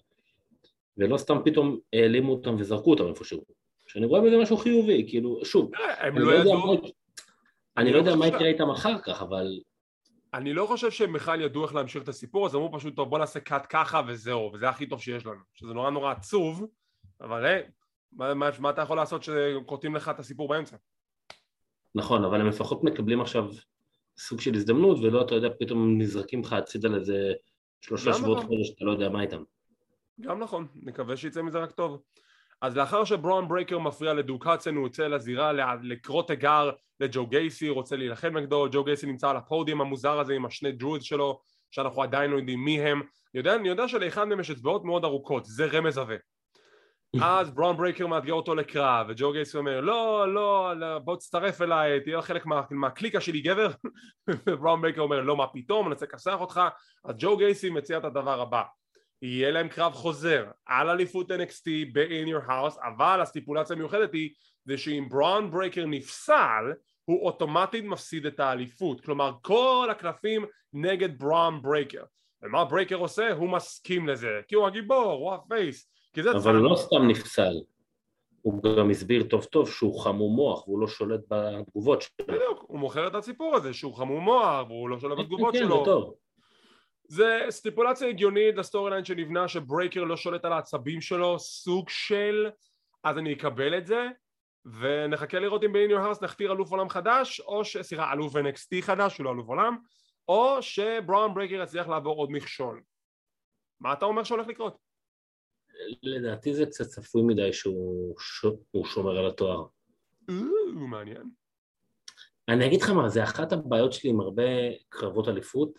[0.99, 3.45] ולא סתם פתאום העלימו אותם וזרקו אותם איפשהו.
[3.87, 6.77] שאני רואה בזה משהו חיובי, כאילו, שוב, הם לא, לא ידעו...
[7.77, 9.61] אני לא יודע מה יקרה איתם אחר כך, אבל...
[10.35, 13.19] אני לא חושב שהם בכלל ידעו איך להמשיך את הסיפור, אז אמרו פשוט, טוב בוא
[13.19, 15.41] נעשה קאט ככה וזהו, וזה הכי טוב שיש לנו.
[15.55, 16.67] שזה נורא נורא עצוב,
[17.21, 17.63] אבל היי,
[18.13, 20.77] מה, מה, מה אתה יכול לעשות שקוטעים לך את הסיפור באמצע?
[21.95, 23.49] נכון, אבל הם לפחות מקבלים עכשיו
[24.19, 27.33] סוג של הזדמנות, ולא, אתה יודע, פתאום נזרקים לך הצידה לאיזה
[27.81, 28.49] שלושה שבועות נכון.
[28.49, 29.43] חודש, אתה לא יודע מה איתם.
[30.21, 32.03] גם נכון, נקווה שיצא מזה רק טוב.
[32.61, 36.71] אז לאחר שברון ברייקר מפריע לדיוק הדסון הוא יוצא לזירה לקרוא תיגר
[37.01, 41.03] לג'ו גייסי, רוצה להילחם נגדו, ג'ו גייסי נמצא על הפודיום המוזר הזה עם השני druids
[41.03, 44.85] שלו שאנחנו עדיין לא יודעים מי הם, אני יודע, אני יודע שלאחד מהם יש אצבעות
[44.85, 46.15] מאוד ארוכות, זה רמז עבה
[47.21, 52.01] אז ברון ברייקר מאתגר אותו לקרב וג'ו גייסי אומר לא, לא, לא בוא תצטרף אליי,
[52.01, 53.71] תהיה חלק מה, מהקליקה שלי גבר.
[54.47, 56.61] וברון ברייקר אומר לא מה פתאום, אני רוצה לכסח אותך.
[57.05, 58.63] אז ג'ו גייסי מציע את הדבר הבא.
[59.23, 64.31] יהיה להם קרב חוזר על אליפות NXT ב-in your house אבל הסטיפולציה המיוחדת היא
[64.65, 66.73] זה שאם ברון ברייקר נפסל
[67.05, 69.01] הוא אוטומטית מפסיד את האליפות.
[69.01, 72.05] כלומר כל הקלפים נגד ברון ברייקר.
[72.43, 73.33] ומה ברייקר עושה?
[73.33, 75.93] הוא מסכים לזה כי הוא הגיבור, הוא ה face
[76.37, 77.55] אבל הוא לא סתם נפסל
[78.43, 82.79] הוא גם הסביר טוב טוב שהוא חמום מוח והוא לא שולט בתגובות שלו בדיוק, הוא
[82.79, 85.91] מוכר את הסיפור הזה שהוא חמום מוח והוא לא שולט בתגובות כן, שלו כן, זה
[85.91, 86.15] טוב
[87.05, 92.51] זה סטיפולציה הגיונית ל storyline שנבנה שברייקר לא שולט על העצבים שלו סוג של
[93.05, 94.09] אז אני אקבל את זה
[94.65, 97.77] ונחכה לראות אם ב-In Your House נכתיר אלוף עולם חדש, או ש...
[97.77, 99.77] סליחה, אלוף NXT חדש, הוא לא אלוף עולם,
[100.29, 102.83] או שבראון ברייקר יצליח לעבור עוד מכשול.
[103.81, 104.92] מה אתה אומר שהולך לקרות?
[106.03, 108.17] לדעתי זה קצת צפוי מדי שהוא.
[108.71, 109.67] הוא שומר על התואר.
[110.29, 111.31] או, מעניין.
[112.49, 114.43] אני אגיד לך מה, זה אחת הבעיות שלי עם הרבה
[114.89, 115.79] קרבות אליפות,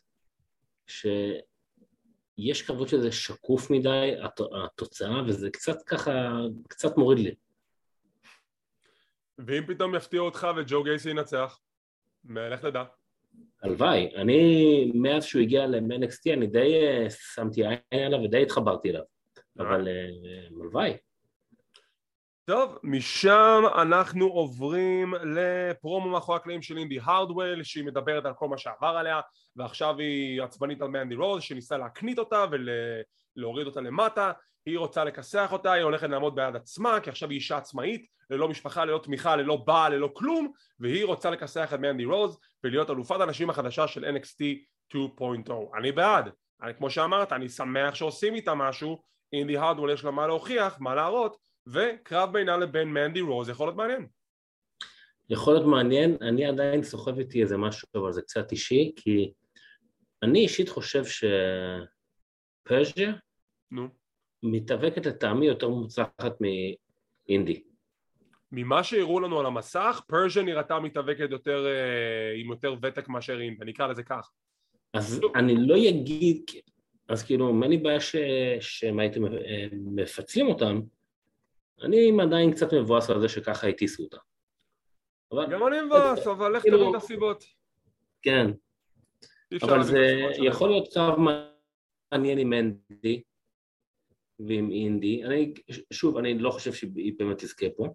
[0.88, 4.40] שיש קרבות שזה שקוף מדי, הת...
[4.64, 6.12] התוצאה, וזה קצת ככה,
[6.70, 7.36] קצת מוריד לי.
[9.38, 11.60] ואם פתאום יפתיע אותך וג'ו גייסי ינצח?
[12.30, 12.84] לך תדע.
[13.62, 19.02] הלוואי, אני מאז שהוא הגיע ל-NXT אני די אה, שמתי עין עליו ודי התחברתי אליו,
[19.60, 20.98] אבל אה, הלוואי.
[22.46, 28.58] טוב, משם אנחנו עוברים לפרומו מאחורי הקלעים של אינדי הרדוול שהיא מדברת על כל מה
[28.58, 29.20] שעבר עליה
[29.56, 32.46] ועכשיו היא עצבנית על מנדי רוז שניסה להקנית אותה
[33.36, 34.32] ולהוריד אותה למטה.
[34.66, 38.50] היא רוצה לכסח אותה, היא הולכת לעמוד ביד עצמה כי עכשיו היא אישה עצמאית ללא
[38.50, 43.22] משפחה, ללא תמיכה, ללא בעל, ללא כלום והיא רוצה לכסח את מנדי רוז ולהיות אלופת
[43.22, 44.44] הנשים החדשה של NXT
[44.94, 46.30] 2.0 אני בעד,
[46.62, 49.04] אני, כמו שאמרת, אני שמח שעושים איתה משהו
[49.34, 53.78] אינדי הרדוול יש לה מה להוכיח, מה להראות וקרב בינה לבין מנדי רוז יכול להיות
[53.78, 54.08] מעניין.
[55.30, 59.32] יכול להיות מעניין, אני עדיין סוחב איתי איזה משהו, אבל זה קצת אישי, כי
[60.24, 61.04] אני אישית חושב
[62.66, 63.14] שפרז'יה
[63.72, 63.88] נו.
[64.44, 67.64] מתאבקת לטעמי יותר מוצלחת מאינדי.
[68.52, 73.66] ממה שהראו לנו על המסך, פרז'יה נראתה מתאבקת יותר, אה, עם יותר ותק מאשר אינדי,
[73.66, 74.32] נקרא לזה כך.
[74.94, 76.44] אז אני לא אגיד,
[77.14, 78.00] אז כאילו, אין לי בעיה
[78.60, 80.82] שהם הייתם אה, מפצלים אותם,
[81.82, 84.18] אני עדיין קצת מבואס על זה שככה הטיסו אותה.
[85.32, 85.46] אבל...
[85.52, 87.44] גם אני מבואס, אבל לך כאילו- תבין את הסיבות.
[88.22, 88.48] כן,
[89.62, 90.22] אבל זה.
[90.38, 91.18] יכול להיות קרב
[92.12, 93.22] מעניין עם אנדי
[94.40, 95.24] ועם אינדי.
[95.24, 95.54] אני,
[95.94, 97.88] שוב, אני לא חושב שהיא באמת תזכה פה,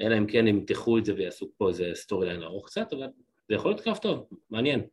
[0.00, 3.06] אלא אם כן הם ימתחו את זה ויעשו פה איזה storyline ארוך קצת, אבל
[3.48, 4.86] זה יכול להיות קרב טוב, מעניין.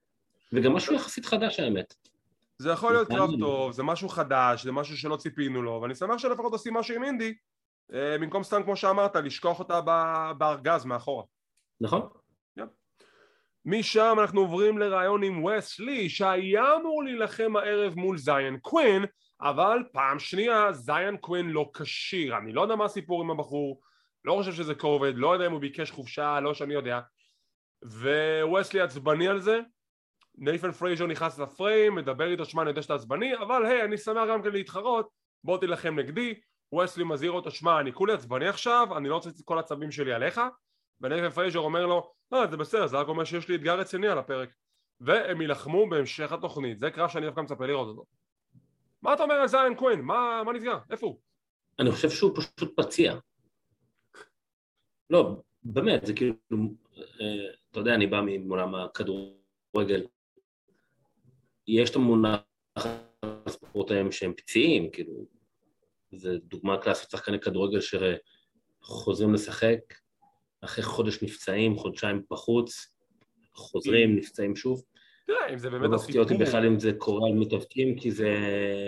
[0.53, 1.93] וגם משהו יחסית חדש האמת.
[2.59, 3.39] זה יכול להיות קרב מעניין.
[3.39, 7.03] טוב, זה משהו חדש, זה משהו שלא ציפינו לו, ואני שמח שלפחות עושים משהו עם
[7.03, 7.33] אינדי,
[7.93, 9.81] אה, במקום סתם כמו שאמרת, לשכוח אותה
[10.37, 11.23] בארגז מאחורה.
[11.81, 12.09] נכון?
[13.69, 19.05] משם אנחנו עוברים לראיון עם וס לי שהיה אמור להילחם הערב מול זיין קווין
[19.41, 23.81] אבל פעם שנייה זיין קווין לא כשיר אני לא יודע מה הסיפור עם הבחור
[24.25, 26.99] לא חושב שזה כובד לא יודע אם הוא ביקש חופשה לא שאני יודע
[27.83, 29.59] וווסלי עצבני על זה
[30.37, 34.23] נייתן פרייזר נכנס לפריים מדבר איתו שמע אני יודע שאתה עצבני אבל היי אני שמח
[34.29, 35.09] גם כן להתחרות
[35.43, 36.33] בוא תילחם נגדי
[36.71, 40.13] ווסלי מזהיר אותו שמע אני כולי עצבני עכשיו אני לא רוצה את כל העצבים שלי
[40.13, 40.41] עליך
[41.01, 44.17] ונייתן פרייזר אומר לו לא זה בסדר זה רק אומר שיש לי אתגר רציני על
[44.17, 44.49] הפרק
[44.99, 48.05] והם יילחמו בהמשך התוכנית זה קרב שאני דווקא מצפה לראות אותו
[49.01, 50.01] מה אתה אומר על זיין קווין?
[50.01, 50.77] מה, מה נסגר?
[50.89, 51.19] איפה הוא?
[51.79, 53.13] אני חושב שהוא פשוט פציע.
[55.09, 56.35] לא, באמת, זה כאילו,
[56.97, 60.07] אה, אתה יודע, אני בא מעולם הכדורגל.
[61.67, 62.39] יש את המונח
[63.23, 65.27] הספורטאים שהם פציעים, כאילו,
[66.15, 67.79] זו דוגמה קלאסית, שחקני כדורגל
[68.81, 69.79] שחוזרים לשחק,
[70.61, 72.97] אחרי חודש נפצעים, חודשיים בחוץ,
[73.53, 74.83] חוזרים, נפצעים שוב.
[75.27, 78.11] תראה אם זה לא באמת מפתיע אותי הסיפור בכלל אם זה קורה על מתאבקים, כי
[78.11, 78.37] זה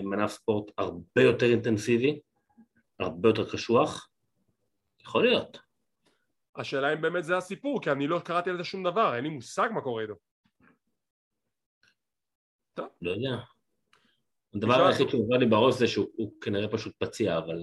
[0.04, 2.20] מנף ספורט הרבה יותר אינטנסיבי,
[3.00, 4.10] הרבה יותר קשוח.
[5.02, 5.60] יכול להיות.
[6.56, 9.30] השאלה אם באמת זה הסיפור כי אני לא קראתי על זה שום דבר אין לי
[9.30, 10.14] מושג מה קורה איתו
[13.02, 13.38] לא יודע.
[14.56, 17.58] הדבר היחיד שעובר לי בראש זה שהוא הוא כנראה פשוט פציע, אבל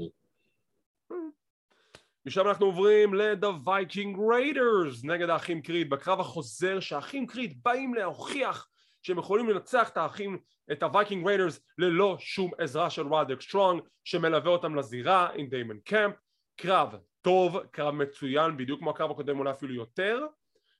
[2.26, 5.90] משם אנחנו עוברים ל-The Viking Raiders נגד האחים קריד.
[5.90, 8.68] בקרב החוזר שהאחים קריד באים להוכיח
[9.02, 10.38] שהם יכולים לנצח את האחים,
[10.72, 16.14] את ה-Viking Raiders ללא שום עזרה של רודק סטרונג שמלווה אותם לזירה עם דיימון קמפ
[16.56, 20.26] קרב טוב, קרב מצוין בדיוק כמו הקרב הקודם אולי אפילו יותר.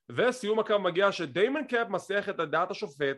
[0.09, 3.16] וסיום הקרב מגיע שדיימון קמפ מסיח את דעת השופט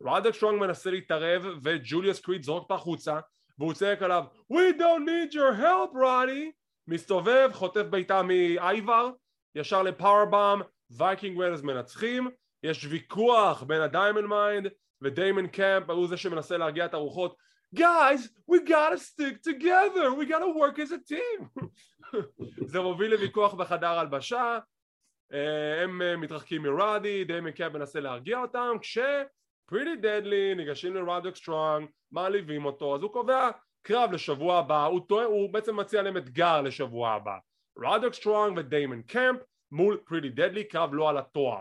[0.00, 3.20] רודק סטרונג מנסה להתערב וג'וליוס קריד זורק אותו החוצה
[3.58, 6.50] והוא צועק עליו We don't need your help רודי
[6.88, 9.10] מסתובב, חוטף בעיטה מאייבר,
[9.54, 12.28] ישר ל powerbomb, וייקינג ריידרס מנצחים,
[12.62, 14.68] יש ויכוח בין הדיימונד מיין
[15.02, 17.36] ודיימון קמפ, הוא זה שמנסה להרגיע את הרוחות.
[17.76, 21.68] Guys, we gotta stick together, we gotta work as a team.
[22.70, 24.58] זה מוביל לוויכוח בחדר הלבשה,
[25.32, 28.76] אה, הם אה, מתרחקים מרודי, דיימון קמפ מנסה להרגיע אותם,
[29.66, 33.50] כשפריטי דדלי ניגשים לרודק סטרונג, מעליבים אותו, אז הוא קובע
[33.82, 37.38] קרב לשבוע הבא, הוא, טועה, הוא בעצם מציע להם אתגר לשבוע הבא.
[37.76, 39.40] רודק סטרונג ודיימון קמפ
[39.72, 41.60] מול פריטי דדלי, קרב לא על התואר.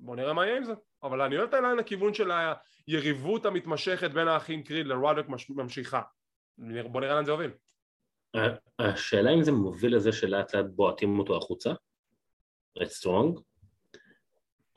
[0.00, 0.72] בוא נראה מה יהיה עם זה.
[1.02, 2.30] אבל אני אוהב את העניין לכיוון של
[2.86, 4.86] היריבות המתמשכת בין האחים קריד
[5.28, 6.02] מש- ממשיכה.
[6.92, 7.50] בוא נראה לאן זה יוביל.
[8.78, 11.70] השאלה אם זה מוביל לזה שלאט לאט בועטים אותו החוצה,
[12.78, 13.40] רד סטרונג.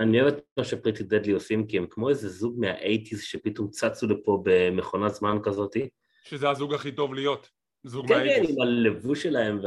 [0.01, 4.07] אני אוהב את מה שפריטי דדלי עושים, כי הם כמו איזה זוג מהאייטיז שפתאום צצו
[4.07, 5.89] לפה במכונת זמן כזאתי.
[6.23, 7.49] שזה הזוג הכי טוב להיות,
[7.83, 8.49] זוג כן, כן, מהאייטיז.
[8.49, 9.59] עם הלבוש שלהם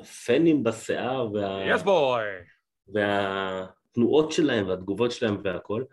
[0.00, 1.74] והפנים בשיער וה...
[1.74, 2.22] Yes boy!
[2.88, 5.84] והתנועות שלהם והתגובות שלהם והכל.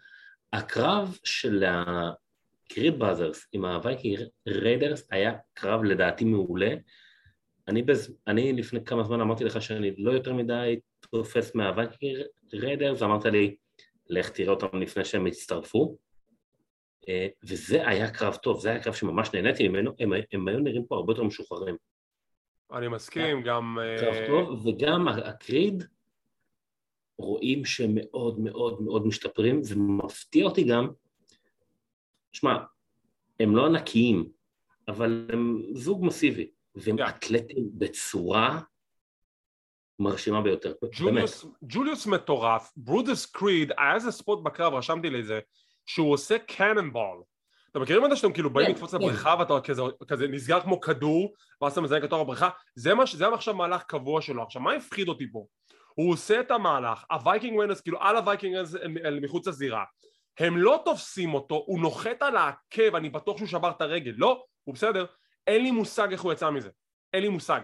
[0.54, 6.76] הקרב של הקריד בראדרס עם הווייקינג ריידרס היה קרב לדעתי מעולה.
[7.68, 8.18] אני, בז...
[8.28, 10.80] אני לפני כמה זמן אמרתי לך שאני לא יותר מדי
[11.12, 12.18] תופס מהווייקינג
[12.54, 13.56] ריידרס, ואמרת לי,
[14.10, 15.98] לך תראה אותם לפני שהם הצטרפו.
[17.10, 20.86] אה, וזה היה קרב טוב, זה היה קרב שממש נהניתי ממנו, הם, הם היו נראים
[20.86, 21.76] פה הרבה יותר משוחררים.
[22.74, 23.78] אני מסכים, גם...
[23.82, 25.84] אה, קרב טוב, וגם הקריד,
[27.18, 30.88] רואים שהם מאוד מאוד מאוד משתפרים, ומפתיע אותי גם,
[32.32, 32.58] שמע,
[33.40, 34.30] הם לא ענקיים,
[34.88, 37.10] אבל הם זוג מסיבי, והם Yeah.
[37.10, 38.62] אתלטים בצורה
[40.00, 40.94] מרשימה ביותר, באמת.
[41.00, 45.40] ג'וליוס, ג'וליוס מטורף, ברודס קריד, היה איזה ספוט בקרב, רשמתי לי את זה,
[45.86, 47.22] שהוא עושה cannonball.
[47.72, 49.02] אתם מכירים את זה שאתם כאילו באים כן, לקפוץ כן.
[49.02, 52.50] לבריכה ואתה כזה, כזה נסגר כמו כדור, ואז אתה מזנק לתוך הבריכה?
[52.76, 54.44] זה מה ש- זה עכשיו מהלך קבוע שלו.
[54.44, 55.46] עכשיו, מה הפחיד אותי פה?
[55.94, 58.76] הוא עושה את המהלך, הווייקינג ריידרס, כאילו על הווייקינג ריידרס
[59.22, 59.84] מחוץ לזירה.
[60.40, 64.14] הם לא תופסים אותו, הוא נוחת על העקב, אני בטוח שהוא שבר את הרגל.
[64.18, 65.06] לא, הוא בסדר.
[65.48, 66.70] אין לי מושג איך הוא יצא מזה.
[67.14, 67.62] אין לי מושג.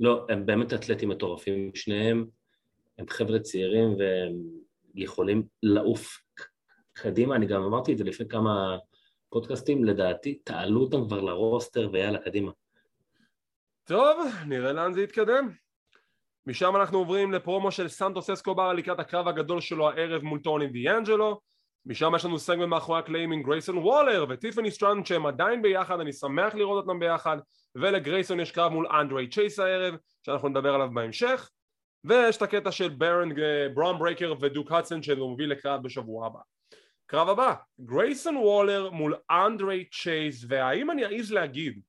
[0.00, 2.26] לא, הם באמת אתלטים מטורפים, שניהם
[2.98, 4.32] הם חבר'ה צעירים והם
[4.94, 6.18] יכולים לעוף
[6.92, 8.76] קדימה, אני גם אמרתי את זה לפני כמה
[9.28, 12.52] פודקאסטים, לדעתי, תעלו אותם כבר ל roster ויאללה, קדימה.
[13.84, 15.50] טוב, נראה לאן זה יתקדם.
[16.46, 21.40] משם אנחנו עוברים לפרומו של סנטוס אסקובר לקראת הקרב הגדול שלו הערב מול טוני דיאנג'לו.
[21.86, 26.12] משם יש לנו סגמנט מאחורי הקלעים עם גרייסון וולר וטיפני סטרטון שהם עדיין ביחד, אני
[26.12, 27.38] שמח לראות אותם ביחד.
[27.74, 31.50] ולגרייסון יש קרב מול אנדרי צ'ייס הערב, שאנחנו נדבר עליו בהמשך.
[32.04, 33.28] ויש את הקטע של ברן,
[33.74, 36.40] ברון ברייקר ודוק הדסון שזה מוביל לקרב בשבוע הבא.
[37.06, 41.80] קרב הבא, גרייסון וולר מול אנדרי צ'ייס, והאם אני אעז להגיד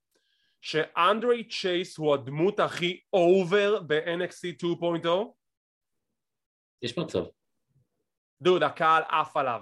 [0.61, 5.07] שאנדרי צ'ייס הוא הדמות הכי over ב-NXT 2.0?
[6.81, 7.23] יש מצב.
[8.41, 9.61] דוד, הקהל עף עליו.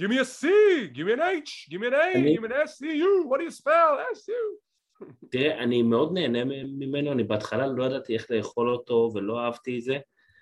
[0.00, 0.46] Give me a C,
[0.94, 3.50] give me an H, give me an A, give me an S-C-U, what do you
[3.50, 3.98] spell?
[4.14, 4.69] S-U.
[5.30, 9.82] תראה, אני מאוד נהנה ממנו, אני בהתחלה לא ידעתי איך לאכול אותו ולא אהבתי את
[9.82, 9.98] זה,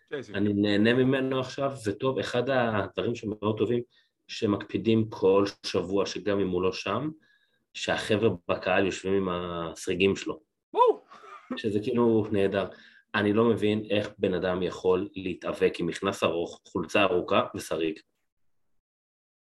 [0.09, 0.34] צ'ייסי.
[0.34, 3.82] אני נהנה ממנו עכשיו, זה טוב, אחד הדברים שמאוד טובים,
[4.28, 7.11] שמקפידים כל שבוע, שגם אם הוא לא שם,
[7.74, 10.40] שהחבר'ה בקהל יושבים עם הסריגים שלו.
[11.56, 12.68] שזה כאילו נהדר.
[13.14, 17.98] אני לא מבין איך בן אדם יכול להתאבק עם מכנס ארוך, חולצה ארוכה וסריג.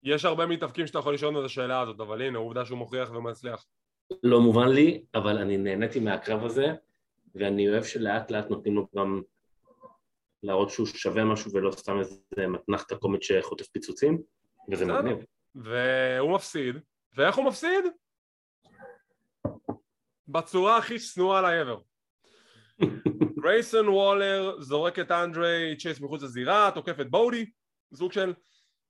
[0.02, 3.66] יש הרבה מתאבקים שאתה יכול לשאול את השאלה הזאת, אבל הנה, עובדה שהוא מוכיח ומצליח.
[4.22, 6.66] לא מובן לי, אבל אני נהניתי מהקרב הזה,
[7.34, 9.22] ואני אוהב שלאט לאט נותנים לו גם
[10.42, 14.22] להראות שהוא שווה משהו ולא סתם איזה אתנחתא קומית שחוטף פיצוצים,
[14.70, 14.84] וזה.
[14.84, 15.16] מגניב.
[15.54, 16.76] והוא מפסיד,
[17.16, 17.84] ואיך הוא מפסיד?
[20.28, 21.80] בצורה הכי שנואה ever.
[23.42, 27.50] גרייסון וולר זורק את אנדרי צ'ייס מחוץ לזירה, תוקף את בודי,
[27.90, 28.34] זוג של...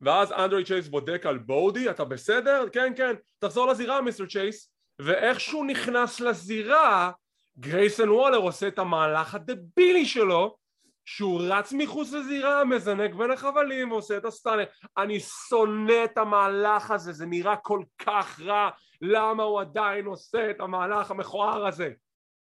[0.01, 2.65] ואז אנדרי צ'ייס בודק על בודי, אתה בסדר?
[2.73, 4.78] כן, כן, תחזור לזירה Mister צ'ייס.
[4.99, 7.11] ואיך שהוא נכנס לזירה,
[7.59, 10.57] גרייסון וולר עושה את המהלך הדבילי שלו,
[11.05, 14.65] שהוא רץ מחוץ לזירה, מזנק בין החבלים ועושה את הסטאנר.
[14.99, 18.71] אני שונא את המהלך הזה, זה נראה כל כך רע,
[19.03, 21.91] למה הוא עדיין עושה את המהלך המכוער הזה?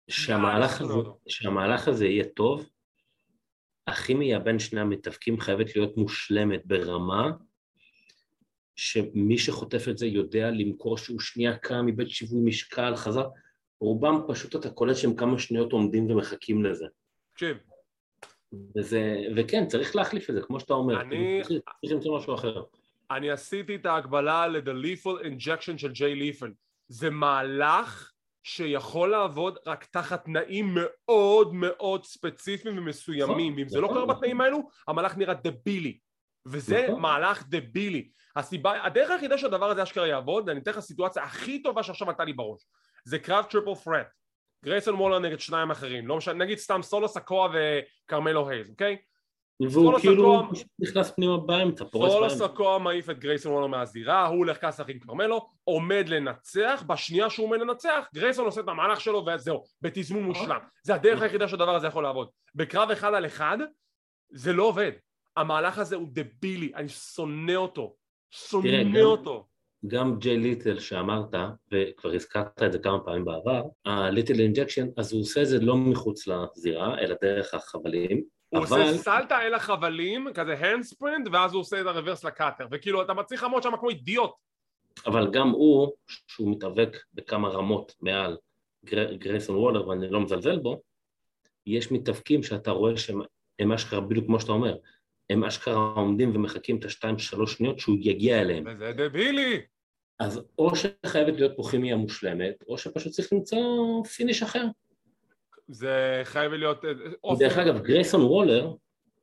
[0.09, 0.93] שהמהלך הזה.
[1.27, 2.69] שהמהלך הזה יהיה טוב,
[3.87, 7.31] הכימיה בין שני המתאבקים חייבת להיות מושלמת ברמה
[8.75, 13.25] שמי שחוטף את זה יודע למכור שהוא שנייה קם, איבד שיווי משקל, חזר,
[13.81, 16.85] רובם פשוט אתה קולט שהם כמה שניות עומדים ומחכים לזה.
[17.33, 17.57] תקשיב,
[18.77, 19.01] וזה,
[19.35, 21.01] וכן, צריך להחליף את זה, כמו שאתה אומר.
[21.01, 22.63] אני- צריך למצוא משהו אחר.
[23.11, 26.51] אני עשיתי את ההקבלה ל-The Lethal Injection של ג'יי ליפן.
[26.87, 28.11] זה מהלך
[28.43, 33.51] שיכול לעבוד רק תחת תנאים מאוד מאוד ספציפיים ומסוימים.
[33.53, 34.13] נכון, אם זה לא נכון, קורה.
[34.15, 35.97] בתנאים האלו, המהלך נראה דבילי.
[36.45, 37.01] וזה נכון.
[37.01, 38.09] מהלך דבילי.
[38.35, 42.23] הסיבה, הדרך היחידה שהדבר הזה אשכרה יעבוד, ואני אתן לך סיטואציה הכי טובה שעכשיו עלתה
[42.23, 42.61] לי בראש.
[43.05, 44.07] זה קרב triple threat.
[44.65, 46.07] גרייסון וולר נגד שניים אחרים.
[46.07, 48.97] לא משנה, נגיד סתם סולו סקואה וכרמלו הייז, אוקיי?
[49.59, 50.43] והוא סולו כאילו
[50.79, 52.47] נכנס פנימה באמצע, פורץ סולו באמצע.
[52.47, 57.45] סקואה מעיף את גרייסון וולר מהזירה, הוא הולך כסח עם כרמלו, עומד לנצח, בשנייה שהוא
[57.45, 60.59] עומד לנצח, גרייסון עושה את המהלך שלו וזהו, בתזמון מושלם.
[60.83, 62.29] זה הדרך היחידה שהדבר הזה יכול לעבוד.
[62.55, 63.57] בקרב אחד על אחד,
[64.31, 64.91] זה לא עובד.
[65.37, 67.93] המהלך הזה הוא דבילי, אני שונא אותו.
[68.31, 69.45] שונא גם- אותו.
[69.87, 71.35] גם ג'יי לית'ל שאמרת,
[71.71, 75.59] וכבר הזכרת את זה כמה פעמים בעבר, ה lethal injection, אז הוא עושה את זה
[75.59, 78.23] לא מחוץ לזירה, אלא דרך החבלים.
[78.49, 78.81] הוא אבל...
[78.81, 83.13] עושה סלטה אל החבלים, כזה handspring, ואז הוא עושה את ה reverse cutter, וכאילו אתה
[83.13, 84.31] מצליח לעמוד שם כמו אידיוט.
[85.05, 85.91] אבל גם הוא,
[86.27, 88.37] שהוא מתאבק בכמה רמות מעל
[88.85, 89.13] גר...
[89.13, 90.81] גרייסון וולר, ואני לא מזלזל בו,
[91.65, 93.21] יש מתאבקים שאתה רואה שהם
[93.59, 94.75] הם אשכרה, בדיוק כמו שאתה אומר,
[95.31, 98.63] הם אשכרה עומדים ומחכים את השתיים שלוש שניות שהוא יגיע אליהם.
[98.67, 99.61] וזה דבילי.
[100.19, 104.65] אז או שחייבת להיות פה כימיה מושלמת, או שפשוט צריך למצוא finish אחר.
[105.67, 106.85] זה חייב להיות...
[106.85, 107.35] אה.
[107.39, 108.73] דרך אגב, גרייסון וולר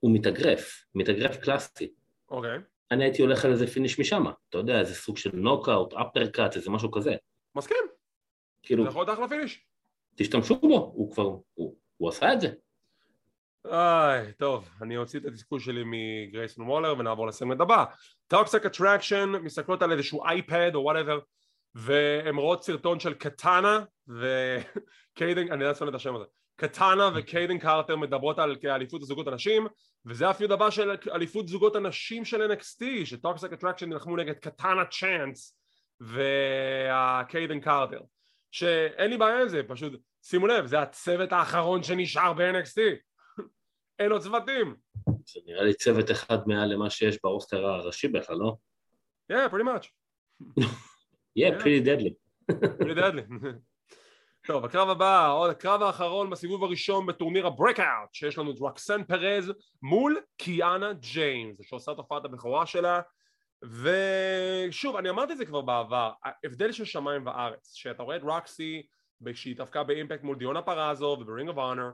[0.00, 1.92] הוא מתאגרף, מתאגרף קלאסי.
[2.30, 2.58] אוקיי.
[2.90, 6.70] אני הייתי הולך על איזה finish משם, אתה יודע, איזה סוג של נוקאוט, uppercut, איזה
[6.70, 7.16] משהו כזה.
[7.54, 7.76] מסכים.
[8.62, 9.64] כאילו, זה יכול להיות אחלה finish.
[10.14, 12.48] תשתמשו בו, הוא כבר, הוא, הוא עשה את זה.
[13.72, 17.84] איי, טוב, אני אוציא את התסכול שלי מגרייסון וולר ונעבור לסגמנט הבא.
[18.26, 21.18] טוקסק אטרקשן מסתכלות על איזשהו אייפד או whatever
[21.74, 26.24] והן רואות סרטון של קטאנה וקיידן, אני לא יודע את השם הזה,
[26.56, 29.66] קטאנה וקיידן קרטר מדברות על אליפות הזוגות הנשים
[30.06, 34.84] וזה ה feud הבא של אליפות זוגות הנשים של NXT שטוקסק אטרקשן נלחמו נגד קטאנה
[34.84, 35.58] צ'אנס
[36.00, 38.00] והקיידן קרטר
[38.50, 39.92] שאין לי בעיה עם זה, פשוט
[40.22, 42.80] שימו לב, זה הצוות האחרון שנשאר ב-NXT
[43.98, 44.76] אין עוד צוותים.
[45.06, 48.56] זה נראה לי צוות אחד מעל למה שיש ב roster הראשי בכלל, לא?
[49.32, 49.88] Yeah, pretty much.
[51.38, 52.14] Yeah, pretty deadly.
[52.52, 53.22] pretty deadly.
[54.46, 59.04] טוב, הקרב הבא, עוד הקרב האחרון בסיבוב הראשון בטורניר ה breakout, שיש לנו את רוקסן
[59.04, 63.00] פרז מול קיאנה ג'יימס, שעושה את הופעת הבכורה שלה,
[63.62, 68.86] ושוב, אני אמרתי את זה כבר בעבר, ההבדל של שמיים וארץ, שאתה רואה את רוקסי
[69.26, 71.90] כשהיא דווקא באימפקט מול דיונה פוראזו וברינג אוף אונר,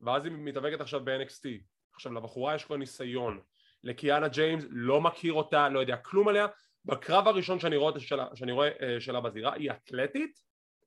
[0.00, 1.48] ואז היא מתאבקת עכשיו ב-NXT.
[1.94, 3.40] עכשיו לבחורה יש כבר ניסיון,
[3.84, 6.46] לקיאנה ג'יימס לא מכיר אותה, לא יודע כלום עליה,
[6.84, 10.40] בקרב הראשון שאני רואה שלה, שאני רואה uh, שלה בזירה היא אתלטית,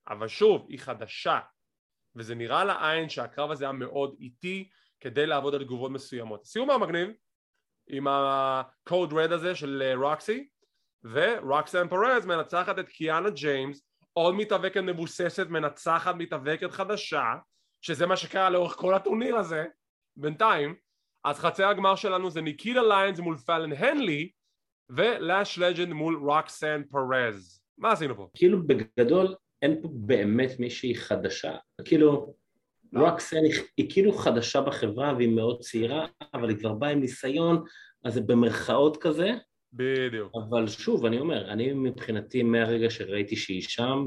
[0.07, 1.39] אבל שוב, היא חדשה,
[2.15, 6.45] וזה נראה לעין שהקרב הזה היה מאוד איטי כדי לעבוד על תגובות מסוימות.
[6.45, 7.09] סיום המגניב
[7.87, 10.47] עם ה-code red הזה של רוקסי,
[11.03, 17.23] ורוקסן פרז מנצחת את קיאנה ג'יימס, עוד מתאבקת מבוססת, מנצחת מתאבקת חדשה,
[17.81, 19.65] שזה מה שקרה לאורך כל הטורניר הזה,
[20.17, 20.75] בינתיים,
[21.23, 24.29] אז חצי הגמר שלנו זה ניקיטה ליינס מול פאלן הנלי
[24.89, 27.61] ולאש לג'נד מול רוקסן פרז.
[27.77, 28.27] מה עשינו פה?
[28.33, 31.55] כאילו בגדול אין פה באמת מישהי חדשה,
[31.85, 32.35] כאילו
[32.95, 37.63] רוקסן היא, היא כאילו חדשה בחברה והיא מאוד צעירה, אבל היא כבר באה עם ניסיון,
[38.03, 39.31] אז זה במרכאות כזה.
[39.73, 40.31] בדיוק.
[40.35, 44.05] אבל שוב, אני אומר, אני מבחינתי מהרגע שראיתי שהיא שם,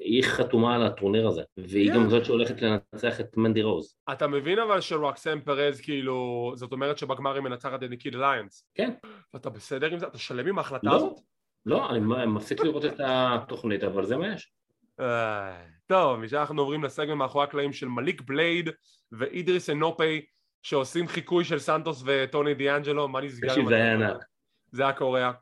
[0.00, 1.94] היא חתומה על הטורניר הזה, והיא כן.
[1.94, 3.96] גם זאת שהולכת לנצח את מנדי רוז.
[4.12, 8.68] אתה מבין אבל שרוקסן פרז כאילו, זאת אומרת שבגמר היא מנצחת את ניקיטה ליינס.
[8.74, 8.90] כן.
[9.34, 10.06] ואתה בסדר עם זה?
[10.06, 11.18] אתה שלם עם ההחלטה לא, הזאת?
[11.66, 14.52] לא, אני מפסיק לראות את התוכנית, אבל זה מה יש.
[15.00, 18.70] אה, טוב, משם אנחנו עוברים לסגמנט מאחורי הקלעים של מליק בלייד
[19.12, 20.26] ואידריס אנופי
[20.62, 23.54] שעושים חיקוי של סנטוס וטוני דיאנג'לו, מה נסגר?
[23.68, 23.92] זה היה?
[23.92, 24.24] ענק.
[24.72, 25.32] זה היה קורע.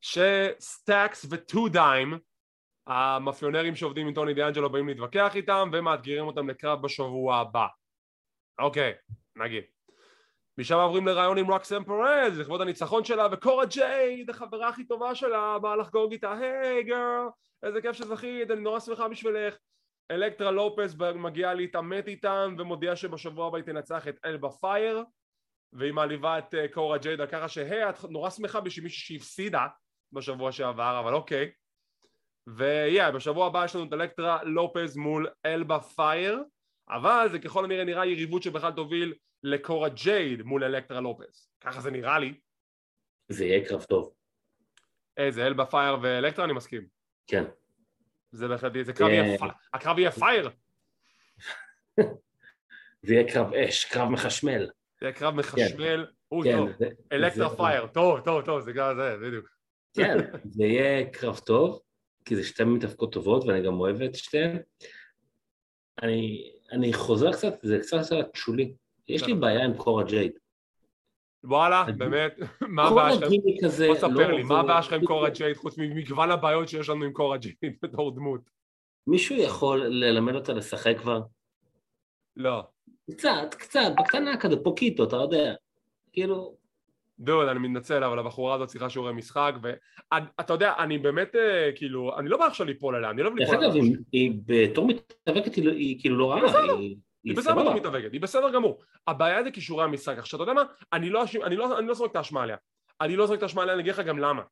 [0.00, 2.18] שסטאקס וטו דיים,
[2.88, 7.66] המאפיונרים שעובדים עם טוני דיאנג'לו באים להתווכח איתם ומאתגרים אותם לקרב בשבוע הבא.
[8.58, 8.92] אוקיי,
[9.36, 9.64] נגיד.
[10.58, 15.58] משם עוברים לריאיון עם רוקסן פרז לכבוד הניצחון שלה וקורה ג'ייד החברה הכי טובה שלה
[15.58, 17.26] באה לחגוג איתה hey girl
[17.62, 19.56] איזה כיף שזכית אני נורא שמחה בשבילך
[20.10, 25.04] אלקטרה לופס מגיעה להתעמת איתם ומודיעה שבשבוע הבא היא תנצח את אלבה פייר
[25.72, 29.66] והיא מעליבה את אה, קורה ג'ייד על ככה שהיי, את נורא שמחה בשביל מישהי שהפסידה
[30.12, 31.50] בשבוע שעבר אבל אוקיי
[32.56, 36.42] ויהיה בשבוע הבא יש לנו את אלקטרה לופז מול אלבה פייר
[36.90, 41.48] אבל זה ככל הנראה נראה יריבות שבכלל תוביל לקורה ג'ייד מול אלקטרה לופז.
[41.60, 42.34] ככה זה נראה לי.
[43.28, 44.14] זה יהיה קרב טוב.
[45.16, 46.86] איזה אלבה פייר ואלקטרה אני מסכים.
[47.26, 47.44] כן.
[48.32, 50.50] זה בהחלט יהיה, זה קרב אה, יהיה פ- הקרב יהיה פייר.
[53.06, 54.70] זה יהיה קרב אש, קרב מחשמל.
[55.00, 56.06] זה יהיה קרב מחשמל.
[56.32, 56.56] אוי כן.
[56.56, 56.70] טוב.
[57.12, 57.86] אלקטרה פייר.
[57.86, 59.48] טוב טוב טוב זה גם זה בדיוק.
[59.96, 61.80] כן, זה יהיה קרב טוב,
[62.24, 64.58] כי זה שתי מתאבקות טובות ואני גם אוהב את שתיהן.
[66.02, 68.74] אני, אני חוזר קצת, זה קצת קצת שולי.
[69.08, 70.32] יש לי בעיה עם קורה ג'ייד.
[71.44, 73.36] וואלה באמת מה הבעיה שלכם
[73.86, 74.60] בוא תספר לא לי מה עובר.
[74.60, 78.40] הבעיה שלך עם קורה ג'ייד חוץ ממגוון הבעיות שיש לנו עם קורה ג'ייד בתור דמות
[79.08, 81.20] מישהו יכול ללמד אותה לשחק כבר?
[82.36, 82.62] לא
[83.10, 85.54] קצת, קצת, בקטנה כזה, poquito, אתה יודע.
[86.12, 86.56] כאילו,
[87.20, 92.18] דוד, אני מתנצל, אבל הבחורה הזאת צריכה שיעורי משחק, ואתה יודע, אני באמת, אה, כאילו,
[92.18, 93.82] אני לא בא עכשיו ליפול עליה, אני לא דרך ליפול אגב, עליה.
[93.82, 96.40] היא- היא בתור מתאבקת היא לא- כאילו לא רעה.
[96.62, 97.74] היא- היא היא בסדר סבבה.
[97.74, 98.82] מתאבקת, היא בסדר גמור.
[99.06, 100.18] הבעיה זה כישורי המשחק.
[100.18, 100.62] עכשיו, אתה יודע מה?
[101.10, 101.24] לא
[101.56, 102.56] לא- אני לא זורק את האשמה עליה.
[103.00, 104.42] אני לא זורק את האשמה עליה, אני אגיד לך גם למה.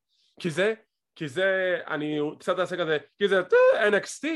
[0.41, 0.75] כי זה
[1.17, 3.41] כי זה, אני קצת אעשה כזה, כי זה
[3.91, 4.27] NXT,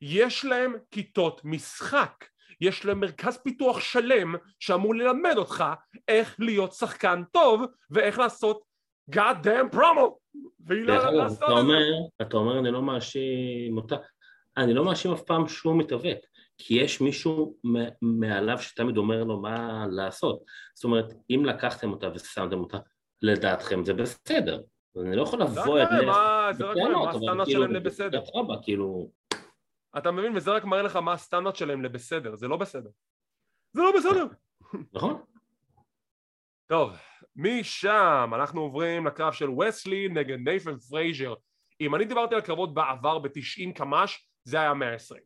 [0.00, 2.24] יש להם כיתות משחק,
[2.62, 5.64] יש להם מרכז פיתוח שלם שאמור ללמד אותך
[6.08, 8.62] איך להיות שחקן טוב ואיך לעשות
[9.10, 10.10] God damn promo.
[10.60, 12.22] והיא לא יודעת לעשות את זה.
[12.22, 13.96] אתה אומר אני לא מאשים אותה,
[14.56, 16.18] אני לא מאשים אף פעם שום מתאבק
[16.58, 17.56] כי יש מישהו
[18.02, 20.42] מעליו שתמיד אומר לו מה לעשות.
[20.74, 22.78] זאת אומרת אם לקחתם אותה ושמתם אותה
[23.22, 24.60] לדעתכם זה בסדר.
[24.96, 28.20] אני לא יכול לבוא את זה רק מה הסטנדרט כאילו, שלהם לבסדר.
[28.62, 29.10] כאילו
[29.98, 32.90] אתה מבין וזה רק מראה לך מה הסטנדרט שלהם לבסדר זה לא בסדר.
[33.72, 34.26] זה לא בסדר.
[34.92, 35.22] נכון.
[36.66, 36.96] טוב
[37.36, 41.34] משם אנחנו עוברים לקרב של וסלי נגד נייפן פרייזר.
[41.80, 45.22] אם אני דיברתי על קרבות בעבר ב-90 קמ"ש זה היה 120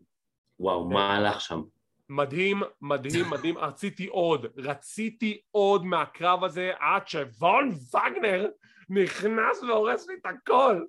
[0.60, 1.62] וואו מה הלך שם?
[2.08, 8.48] מדהים, מדהים, מדהים, רציתי עוד, רציתי עוד מהקרב הזה עד שוון וגנר
[8.88, 10.84] נכנס והורס לי את הכל.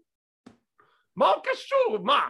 [1.15, 1.99] מה הוא קשור?
[2.03, 2.29] מה?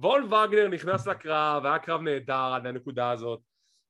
[0.00, 3.40] וון וגנר נכנס לקרב, היה קרב נהדר עד הנקודה הזאת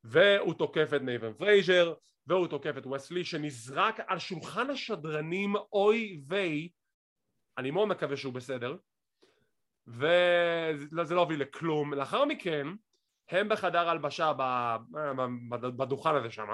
[0.04, 1.94] והוא תוקף את נייתן פרייזר
[2.26, 6.68] והוא תוקף את וסלי שנזרק על שולחן השדרנים אוי ויי.
[7.58, 8.76] אני מאוד מקווה שהוא בסדר.
[9.86, 11.94] וזה לא הוביל לכלום.
[11.94, 12.66] לאחר מכן
[13.28, 14.32] הם בחדר הלבשה
[15.76, 16.48] בדוכן הזה שם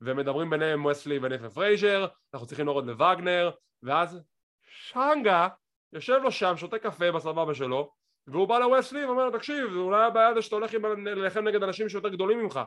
[0.00, 3.50] ומדברים ביניהם ווסלי ונייתן פרייזר אנחנו צריכים להראות לווגנר
[3.82, 4.22] ואז
[4.62, 5.48] סנגה
[5.92, 10.34] יושב לו שם שותה קפה בסבבה שלו והוא בא לווסלי ואומר לו תקשיב אולי הבעיה
[10.34, 12.60] זה שאתה הולך להילחם נגד אנשים שיותר גדולים ממך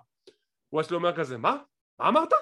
[0.79, 1.57] וסלי אומר כזה מה?
[1.99, 2.33] מה אמרת?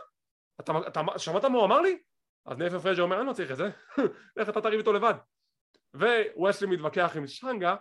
[0.59, 1.97] אתה, אתה שמעת מה הוא אמר לי?
[2.45, 3.69] אז נייתן פרייזר אומר אני לא צריך את זה
[4.37, 5.13] לך אתה תריב איתו לבד
[5.93, 7.75] וווסלי מתווכח עם סנגה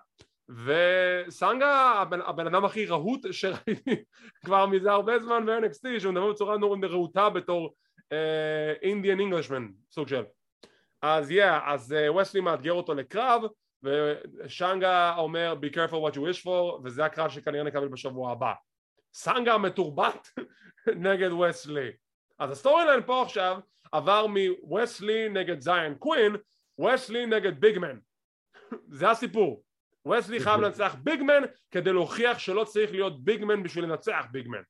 [0.49, 4.05] וסנגה הבן, הבן אדם הכי רהוט שראיתי
[4.45, 7.75] כבר מזה הרבה זמן ב-NXT שהוא מדבר בצורה נורא רהוטה בתור
[8.83, 10.25] Indian uh, Englishman סוג של
[11.03, 13.43] אז יא yeah, אז ווסלי uh, מאתגר אותו לקרב
[13.83, 18.53] וסנגה אומר be careful what you wish for וזה הקרב שכנראה נקבל בשבוע הבא.
[19.15, 20.29] סנגה מתורבת
[21.07, 21.91] נגד וסלי.
[22.39, 23.61] אז ה storyline פה עכשיו
[23.93, 26.37] עבר מווסלי נגד זיין קווין
[26.81, 27.99] וסלי נגד big man
[28.99, 29.63] זה הסיפור.
[30.09, 34.48] וסלי חייב לנצח big man כדי להוכיח שלא צריך להיות big man בשביל לנצח big
[34.48, 34.63] man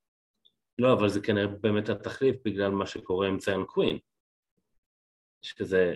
[0.78, 3.98] לא אבל זה כנראה באמת התחליף בגלל מה שקורה עם זיון קווין
[5.42, 5.94] שזה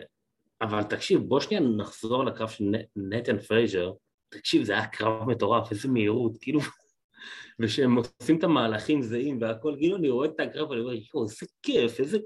[0.61, 2.65] אבל תקשיב בוא שנייה נחזור לקרב של
[2.97, 3.93] נייתן פרייזר.
[4.29, 6.61] תקשיב זה היה קרב מטורף איזה מהירות כאילו
[7.61, 11.47] ושהם עושים את המהלכים זהים והכל כאילו אני רואה את הקרב ואני אומר יואו איזה
[11.63, 12.19] כיף איזה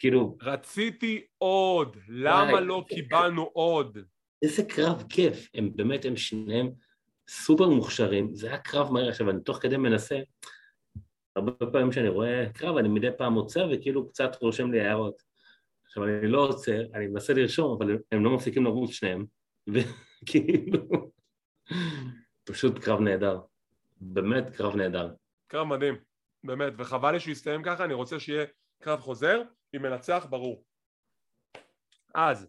[0.00, 3.98] כאילו רציתי עוד למה לא קיבלנו עוד?
[4.42, 6.70] איזה קרב כיף, הם באמת, הם שניהם
[7.28, 9.08] סופר מוכשרים, זה היה קרב מהר.
[9.08, 10.18] עכשיו, אני תוך כדי מנסה,
[11.36, 15.29] הרבה פעמים שאני רואה קרב, אני מדי פעם עוצר וכאילו קצת רושם לי הערות.
[15.90, 19.26] עכשיו, אני לא עוצר, אני מנסה לרשום, אבל הם לא מפסיקים לרוץ שניהם,
[19.72, 21.10] וכאילו,
[22.44, 23.40] פשוט קרב נהדר,
[23.96, 25.10] באמת קרב נהדר.
[25.46, 25.94] קרב מדהים,
[26.44, 28.44] באמת, וחבל לי שהוא יסתיים ככה, אני רוצה שיהיה
[28.82, 30.64] קרב חוזר עם מנצח ברור.
[32.14, 32.48] אז,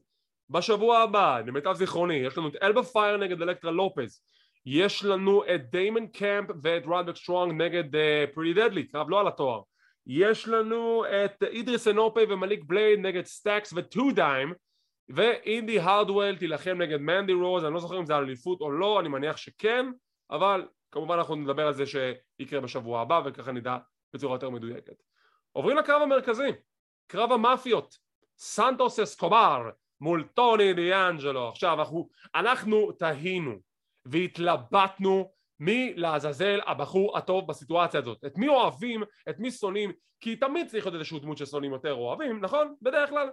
[0.50, 4.24] בשבוע הבא, למיטב זיכרוני, יש לנו את אלבה פייר נגד אלקטרה לופז
[4.66, 7.84] יש לנו את דיימון קמפ ואת רודריק סטרונג נגד
[8.34, 9.62] פריטי uh, דדלי, קרב לא על התואר
[10.08, 14.54] יש לנו את אידריס אנופי ומליק בלייד נגד סטאקס וטו דיימס
[15.10, 19.00] ואינדי הרדוול תילחם נגד מנדי רוז, אני לא זוכר אם זה על אליפות או לא,
[19.00, 19.86] אני מניח שכן
[20.32, 23.78] אבל כמובן אנחנו נדבר על זה שיקרה בשבוע הבא וככה נדע
[24.14, 25.04] בצורה יותר מדויקת.
[25.52, 26.50] עוברים לקרב המרכזי,
[27.08, 27.98] קרב המאפיות
[28.38, 29.70] סנטוס אסקובר
[30.02, 31.50] מול טוני דיאנג'לו.
[31.50, 33.56] עכשיו אנחנו, אנחנו תהינו
[34.06, 35.32] והתלבטנו
[35.62, 38.26] מי לעזאזל הבחור הטוב בסיטואציה הזאת?
[38.26, 39.92] את מי אוהבים, את מי שונאים?
[40.20, 42.76] כי תמיד צריך להיות איזשהו דמות ששונאים יותר אוהבים, נכון?
[42.82, 43.30] בדרך כלל.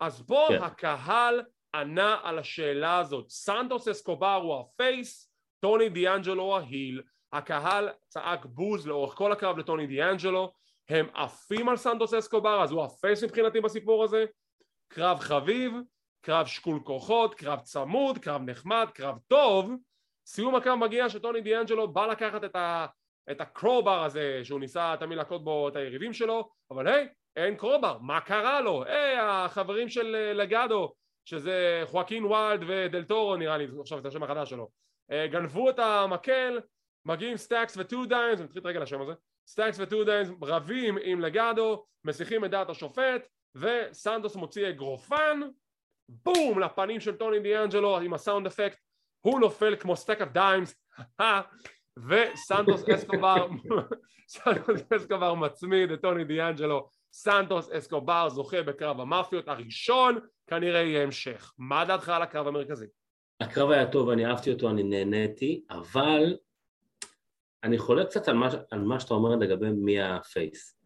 [0.00, 0.62] אז פה כן.
[0.62, 1.42] הקהל
[1.74, 3.30] ענה על השאלה הזאת.
[3.30, 7.02] סנטוס אסקובר הוא ה face טוני דיאנג'לו הוא ה heel.
[7.32, 10.52] הקהל צעק בוז לאורך כל הקרב לטוני דיאנג'לו.
[10.88, 14.24] הם עפים על סנטוס אסקובר אז הוא ה face מבחינתי בסיפור הזה.
[14.88, 15.72] קרב חביב
[16.22, 19.72] קרב שקול כוחות, קרב צמוד, קרב נחמד, קרב טוב
[20.32, 22.86] סיום הקרב מגיע שטוני דיאנג'לו בא לקחת את, ה,
[23.30, 27.56] את ה crowbar הזה שהוא ניסה תמיד להכות בו את היריבים שלו אבל היי אין
[27.56, 28.84] crowbar מה קרה לו?
[28.84, 34.22] היי החברים של אה, לגאדו שזה חואקין ויילד ודל טורו נראה לי עכשיו את השם
[34.22, 34.68] החדש שלו.
[35.10, 36.60] אה, גנבו את המקל
[37.04, 39.12] מגיעים סטאקס וטו דיימס אני מתחיל רגע לשם הזה.
[39.48, 45.40] סטאקס וטו דיימס רבים עם לגאדו מסיחים את דעת השופט וסנטוס מוציא אגרופן
[46.08, 48.78] בום לפנים של טוני דיאנג'לו עם ה sound effect
[49.20, 50.74] הוא נופל כמו stack of dimes
[52.08, 53.46] וסנטוס אסקובר
[54.28, 61.52] סנטוס אסקובר מצמיד את טוני דיאנג'לו סנטוס אסקובר זוכה בקרב המאפיות הראשון, כנראה יהיה המשך.
[61.58, 62.86] מה דעתך על הקרב המרכזי?
[63.40, 66.36] הקרב היה טוב, אני אהבתי אותו, אני נהניתי, אבל
[67.64, 70.76] אני חולק קצת על מה, על מה שאתה אומר לגבי מי ה face.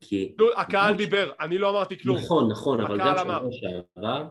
[0.00, 0.34] כי...
[0.38, 2.16] נו, הקהל דיבר, אני לא אמרתי כלום.
[2.16, 3.16] נכון, נכון, אבל גם.
[3.18, 4.28] שבוע שעבר,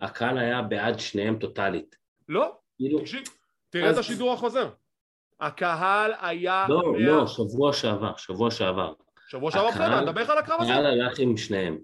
[0.00, 1.96] הקהל היה בעד שניהם טוטאלית.
[2.28, 2.56] לא,
[3.00, 3.22] תקשיב,
[3.70, 4.68] תראה את השידור החוזר.
[5.40, 6.66] הקהל היה...
[6.68, 8.92] לא, מאה- לא, שבוע שעבר, שבוע שעבר.
[9.28, 10.72] שבוע שעבר הקהל- בסדר, אני מדבר לך על הקרב הזה.
[10.72, 11.78] הקהל הלך עם שניהם.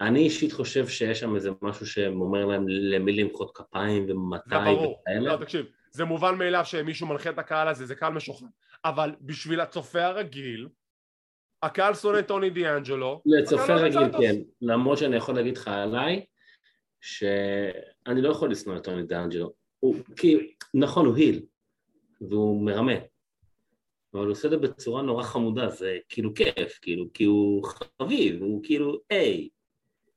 [0.00, 5.00] אני אישית חושב שיש שם איזה משהו שאומר להם למי למחוא כפיים ומתי זה ברור.
[5.02, 5.32] וכאלה.
[5.32, 8.48] לא, תקשיב, זה מובן מאליו שמישהו מנחה את הקהל הזה, זה קהל משוחרר.
[8.84, 10.68] אבל בשביל הצופה הרגיל,
[11.62, 13.22] הקהל שונא את טוני דיאנג'לו.
[13.26, 14.18] לצופה לא רגיל.
[14.20, 14.34] כן.
[14.62, 16.24] למרות שאני יכול להגיד לך עליי,
[17.00, 19.52] שאני לא יכול לשנוא את טוני דאנג'לו.
[19.80, 21.42] הוא, כי, נכון, הוא היל,
[22.20, 22.92] והוא מרמה.
[24.14, 27.64] אבל הוא עושה את זה בצורה נורא חמודה, זה כאילו כיף, כאילו, כי הוא
[28.00, 29.48] חביב, הוא כאילו, היי.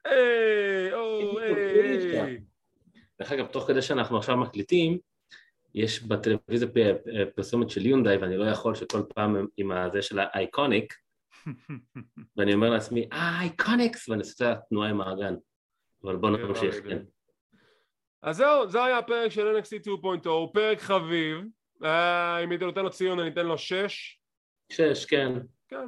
[0.05, 2.39] היי, או, היי.
[3.19, 4.97] דרך אגב, תוך כדי שאנחנו עכשיו מקליטים,
[5.75, 6.67] יש בטלוויזיה
[7.35, 10.93] פרסומת של יונדאי, ואני לא יכול שכל פעם עם הזה של האייקוניק,
[12.37, 15.35] ואני אומר לעצמי, אה, אייקוניקס, ואני עושה את התנועה עם האגן.
[16.03, 17.03] אבל בוא נמשיך, כן.
[18.23, 19.87] אז זהו, זה היה הפרק של NXT
[20.23, 21.37] 2.0, פרק חביב.
[21.83, 24.19] אה, אם הייתי נותן לו ציון אני אתן לו שש.
[24.71, 25.31] שש, כן.
[25.67, 25.87] כן.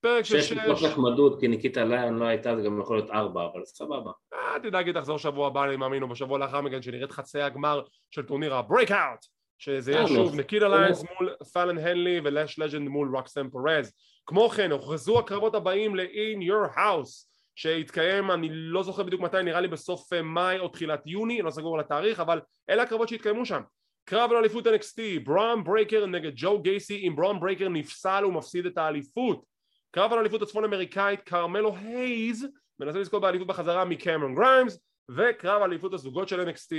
[0.00, 0.56] פרק של שש שש.
[0.56, 4.10] מתוך נחמדות, כי ניקיטה ליון לא הייתה, זה גם יכול להיות ארבע, אבל סבבה.
[4.32, 7.40] אה, תדאג היא תחזור שבוע הבא, אני מאמין, או בשבוע לאחר מכן, שנראה את חצי
[7.40, 9.26] הגמר של טורניר ה Breakout,
[9.58, 10.34] שזה יהיה אה, שוב.
[10.34, 13.92] ניקיטה ליינס מול פאלון הנלי ולאש לג'נד מול רוקסן פרז.
[14.26, 19.60] כמו כן, הוכרזו הקרבות הבאים ל-In Your House, שהתקיים, אני לא זוכר בדיוק מתי, נראה
[19.60, 22.40] לי בסוף אה, מאי או תחילת יוני, לא סגור על התאריך, אבל
[22.70, 23.60] אלה הקרבות שהתקיימו שם.
[24.04, 28.66] קרב על אליפות NXT, ברון ברייקר נגד ג'ו גייסי, אם ברון ברייקר נפסל הוא מפסיד
[28.66, 29.44] את האליפות.
[29.90, 32.46] קרב על אליפות הצפון אמריקאית, קרמלו הייז
[32.80, 34.78] מנסה לזכות באליפות בחזרה מקמרון גריימס
[35.10, 36.74] וקרב על אליפות הזוגות של NXT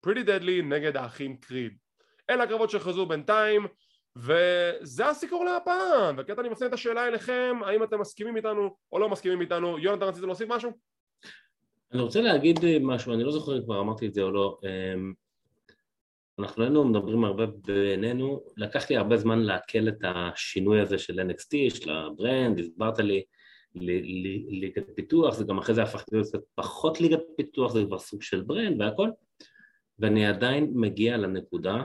[0.00, 1.76] פריטי דדלי נגד האחים קריד
[2.30, 3.66] אלה הקרבות שהוכרזו בינתיים
[4.16, 9.08] וזה הסיקור להפעם וכעת אני מפנה את השאלה אליכם האם אתם מסכימים איתנו או לא
[9.08, 10.70] מסכימים איתנו יונתן רצית להוסיף משהו?
[11.92, 14.58] אני רוצה להגיד משהו, אני לא זוכר אם כבר אמרתי את זה או לא.
[14.64, 15.12] אמ,
[16.38, 21.74] אנחנו היינו מדברים הרבה בינינו, לקח לי הרבה זמן לעכל את השינוי הזה של NXT,
[21.74, 23.22] של ה brand, הסברת לי
[23.74, 28.22] ליגת פיתוח, זה גם אחרי זה הפך להיות קצת פחות ליגת פיתוח, זה כבר סוג
[28.22, 29.10] של ברנד והכל,
[29.98, 31.84] ואני עדיין מגיע לנקודה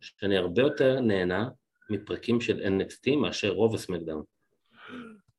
[0.00, 1.48] שאני הרבה יותר נהנה
[1.90, 4.22] מפרקים של NXT מאשר רוב הסמקדאון.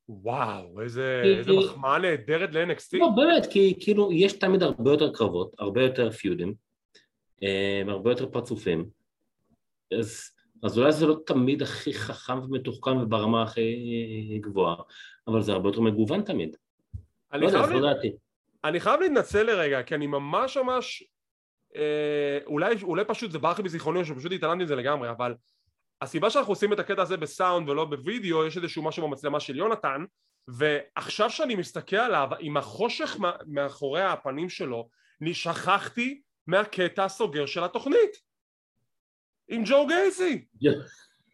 [0.10, 5.14] וואו איזה, כי- איזה מחמאה נהדרת ל-NXT לא, באמת, כי כאילו יש תמיד הרבה יותר
[5.14, 6.54] קרבות, הרבה יותר פיודים,
[7.44, 8.90] אה, הרבה יותר פרצופים,
[10.00, 10.30] אז,
[10.64, 14.76] אז אולי זה לא תמיד הכי חכם ומתוחכם וברמה הכי גבוהה,
[15.28, 16.56] אבל זה הרבה יותר מגוון תמיד.
[17.34, 18.12] אני לא יודע, חייב זו דעתי.
[18.64, 21.04] אני חייב להתנצל לרגע, כי אני ממש ממש...
[21.76, 25.36] אה, אולי, אולי פשוט זה ברח לי מזיכרוני, או שפשוט התעלמתי מזה לגמרי, אבל
[26.02, 30.06] הסיבה שאנחנו עושים את הקטע הזה בסאונד ולא בווידאו, יש איזשהו משהו במצלמה של יונתן,
[30.48, 34.90] ועכשיו שאני מסתכל עליו, עם החושך מאחורי הפנים שלו,
[35.22, 38.28] אני שכחתי מהקטע הסוגר של התוכנית.
[39.48, 40.46] עם ג'ו גייסי.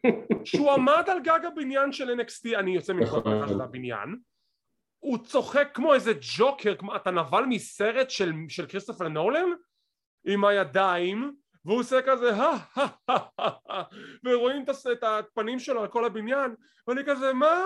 [0.45, 3.33] שהוא עמד על גג הבניין של NXT, אני יוצא מנקודת נכון.
[3.33, 4.15] הנחה שזה הבניין,
[4.99, 9.49] הוא צוחק כמו איזה ג'וקר, כמו אתה נבל מסרט של, של כריסטופר נולן
[10.25, 13.83] עם הידיים והוא עושה כזה הא הא הא
[14.25, 16.55] ורואים את הפנים שלו על כל הבניין
[16.87, 17.61] ואני כזה מה?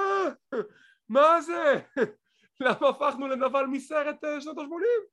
[1.09, 1.79] מה זה?
[2.59, 5.07] למה הפכנו לנבל מסרט אה, שנות ה-80?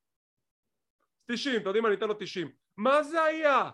[1.26, 1.88] 90, אתם יודעים מה?
[1.88, 3.70] אני אתן לו 90 מה זה היה?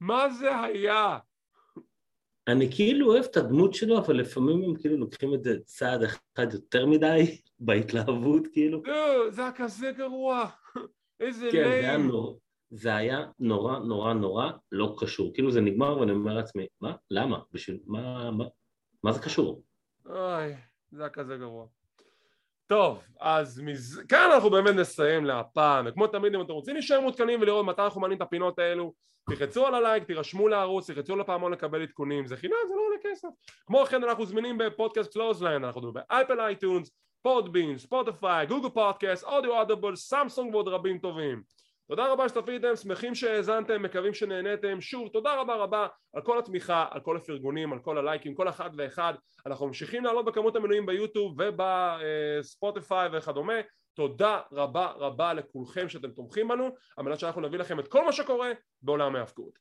[0.00, 1.18] מה זה היה?
[2.48, 6.52] אני כאילו אוהב את הדמות שלו, אבל לפעמים הם כאילו לוקחים את זה צעד אחד
[6.52, 8.82] יותר מדי, בהתלהבות כאילו.
[8.84, 10.50] לא, זה היה כזה גרוע
[11.20, 12.34] איזה כן, זה היה נורא,
[12.74, 15.34] זה היה נורא נורא נורא לא קשור.
[15.34, 16.94] כאילו זה נגמר ואני אומר לעצמי, מה?
[17.10, 17.38] למה?
[17.52, 18.30] בשביל מה?
[18.30, 18.44] מה?
[19.02, 19.62] מה זה קשור?
[20.06, 20.54] אוי,
[20.90, 21.66] זה היה כזה גרוע.
[22.66, 24.02] טוב, אז מז...
[24.08, 28.00] כאן אנחנו באמת נסיים להפעם, וכמו תמיד אם אתם רוצים להישאר מעודכנים ולראות מתי אנחנו
[28.00, 28.92] מעלים את הפינות האלו,
[29.30, 33.28] תלחצו על הלייק, תירשמו לערוץ, תלחצו לפעמון לקבל עדכונים, זה חינם, זה לא עולה כסף.
[33.66, 36.90] כמו כן אנחנו זמינים בפודקאסט קלוזליין, אנחנו באפל אייטיונס,
[37.22, 41.42] פודבין, ספוטיפיי, גוגל פודקאסט, אודיו אדבול, סמסונג ועוד רבים טובים.
[41.88, 47.00] תודה רבה שצפיתם, שמחים שהאזנתם, מקווים שנהניתם, שוב תודה רבה רבה על כל התמיכה, על
[47.00, 49.14] כל הפרגונים, על כל הלייקים, כל אחד ואחד,
[49.46, 53.54] אנחנו ממשיכים לעלות בכמות המנויים ביוטיוב ובספוטיפיי וכדומה,
[53.94, 58.12] תודה רבה רבה לכולכם שאתם תומכים בנו, על מנת שאנחנו נביא לכם את כל מה
[58.12, 58.52] שקורה
[58.82, 59.58] בעולם ההאבקות.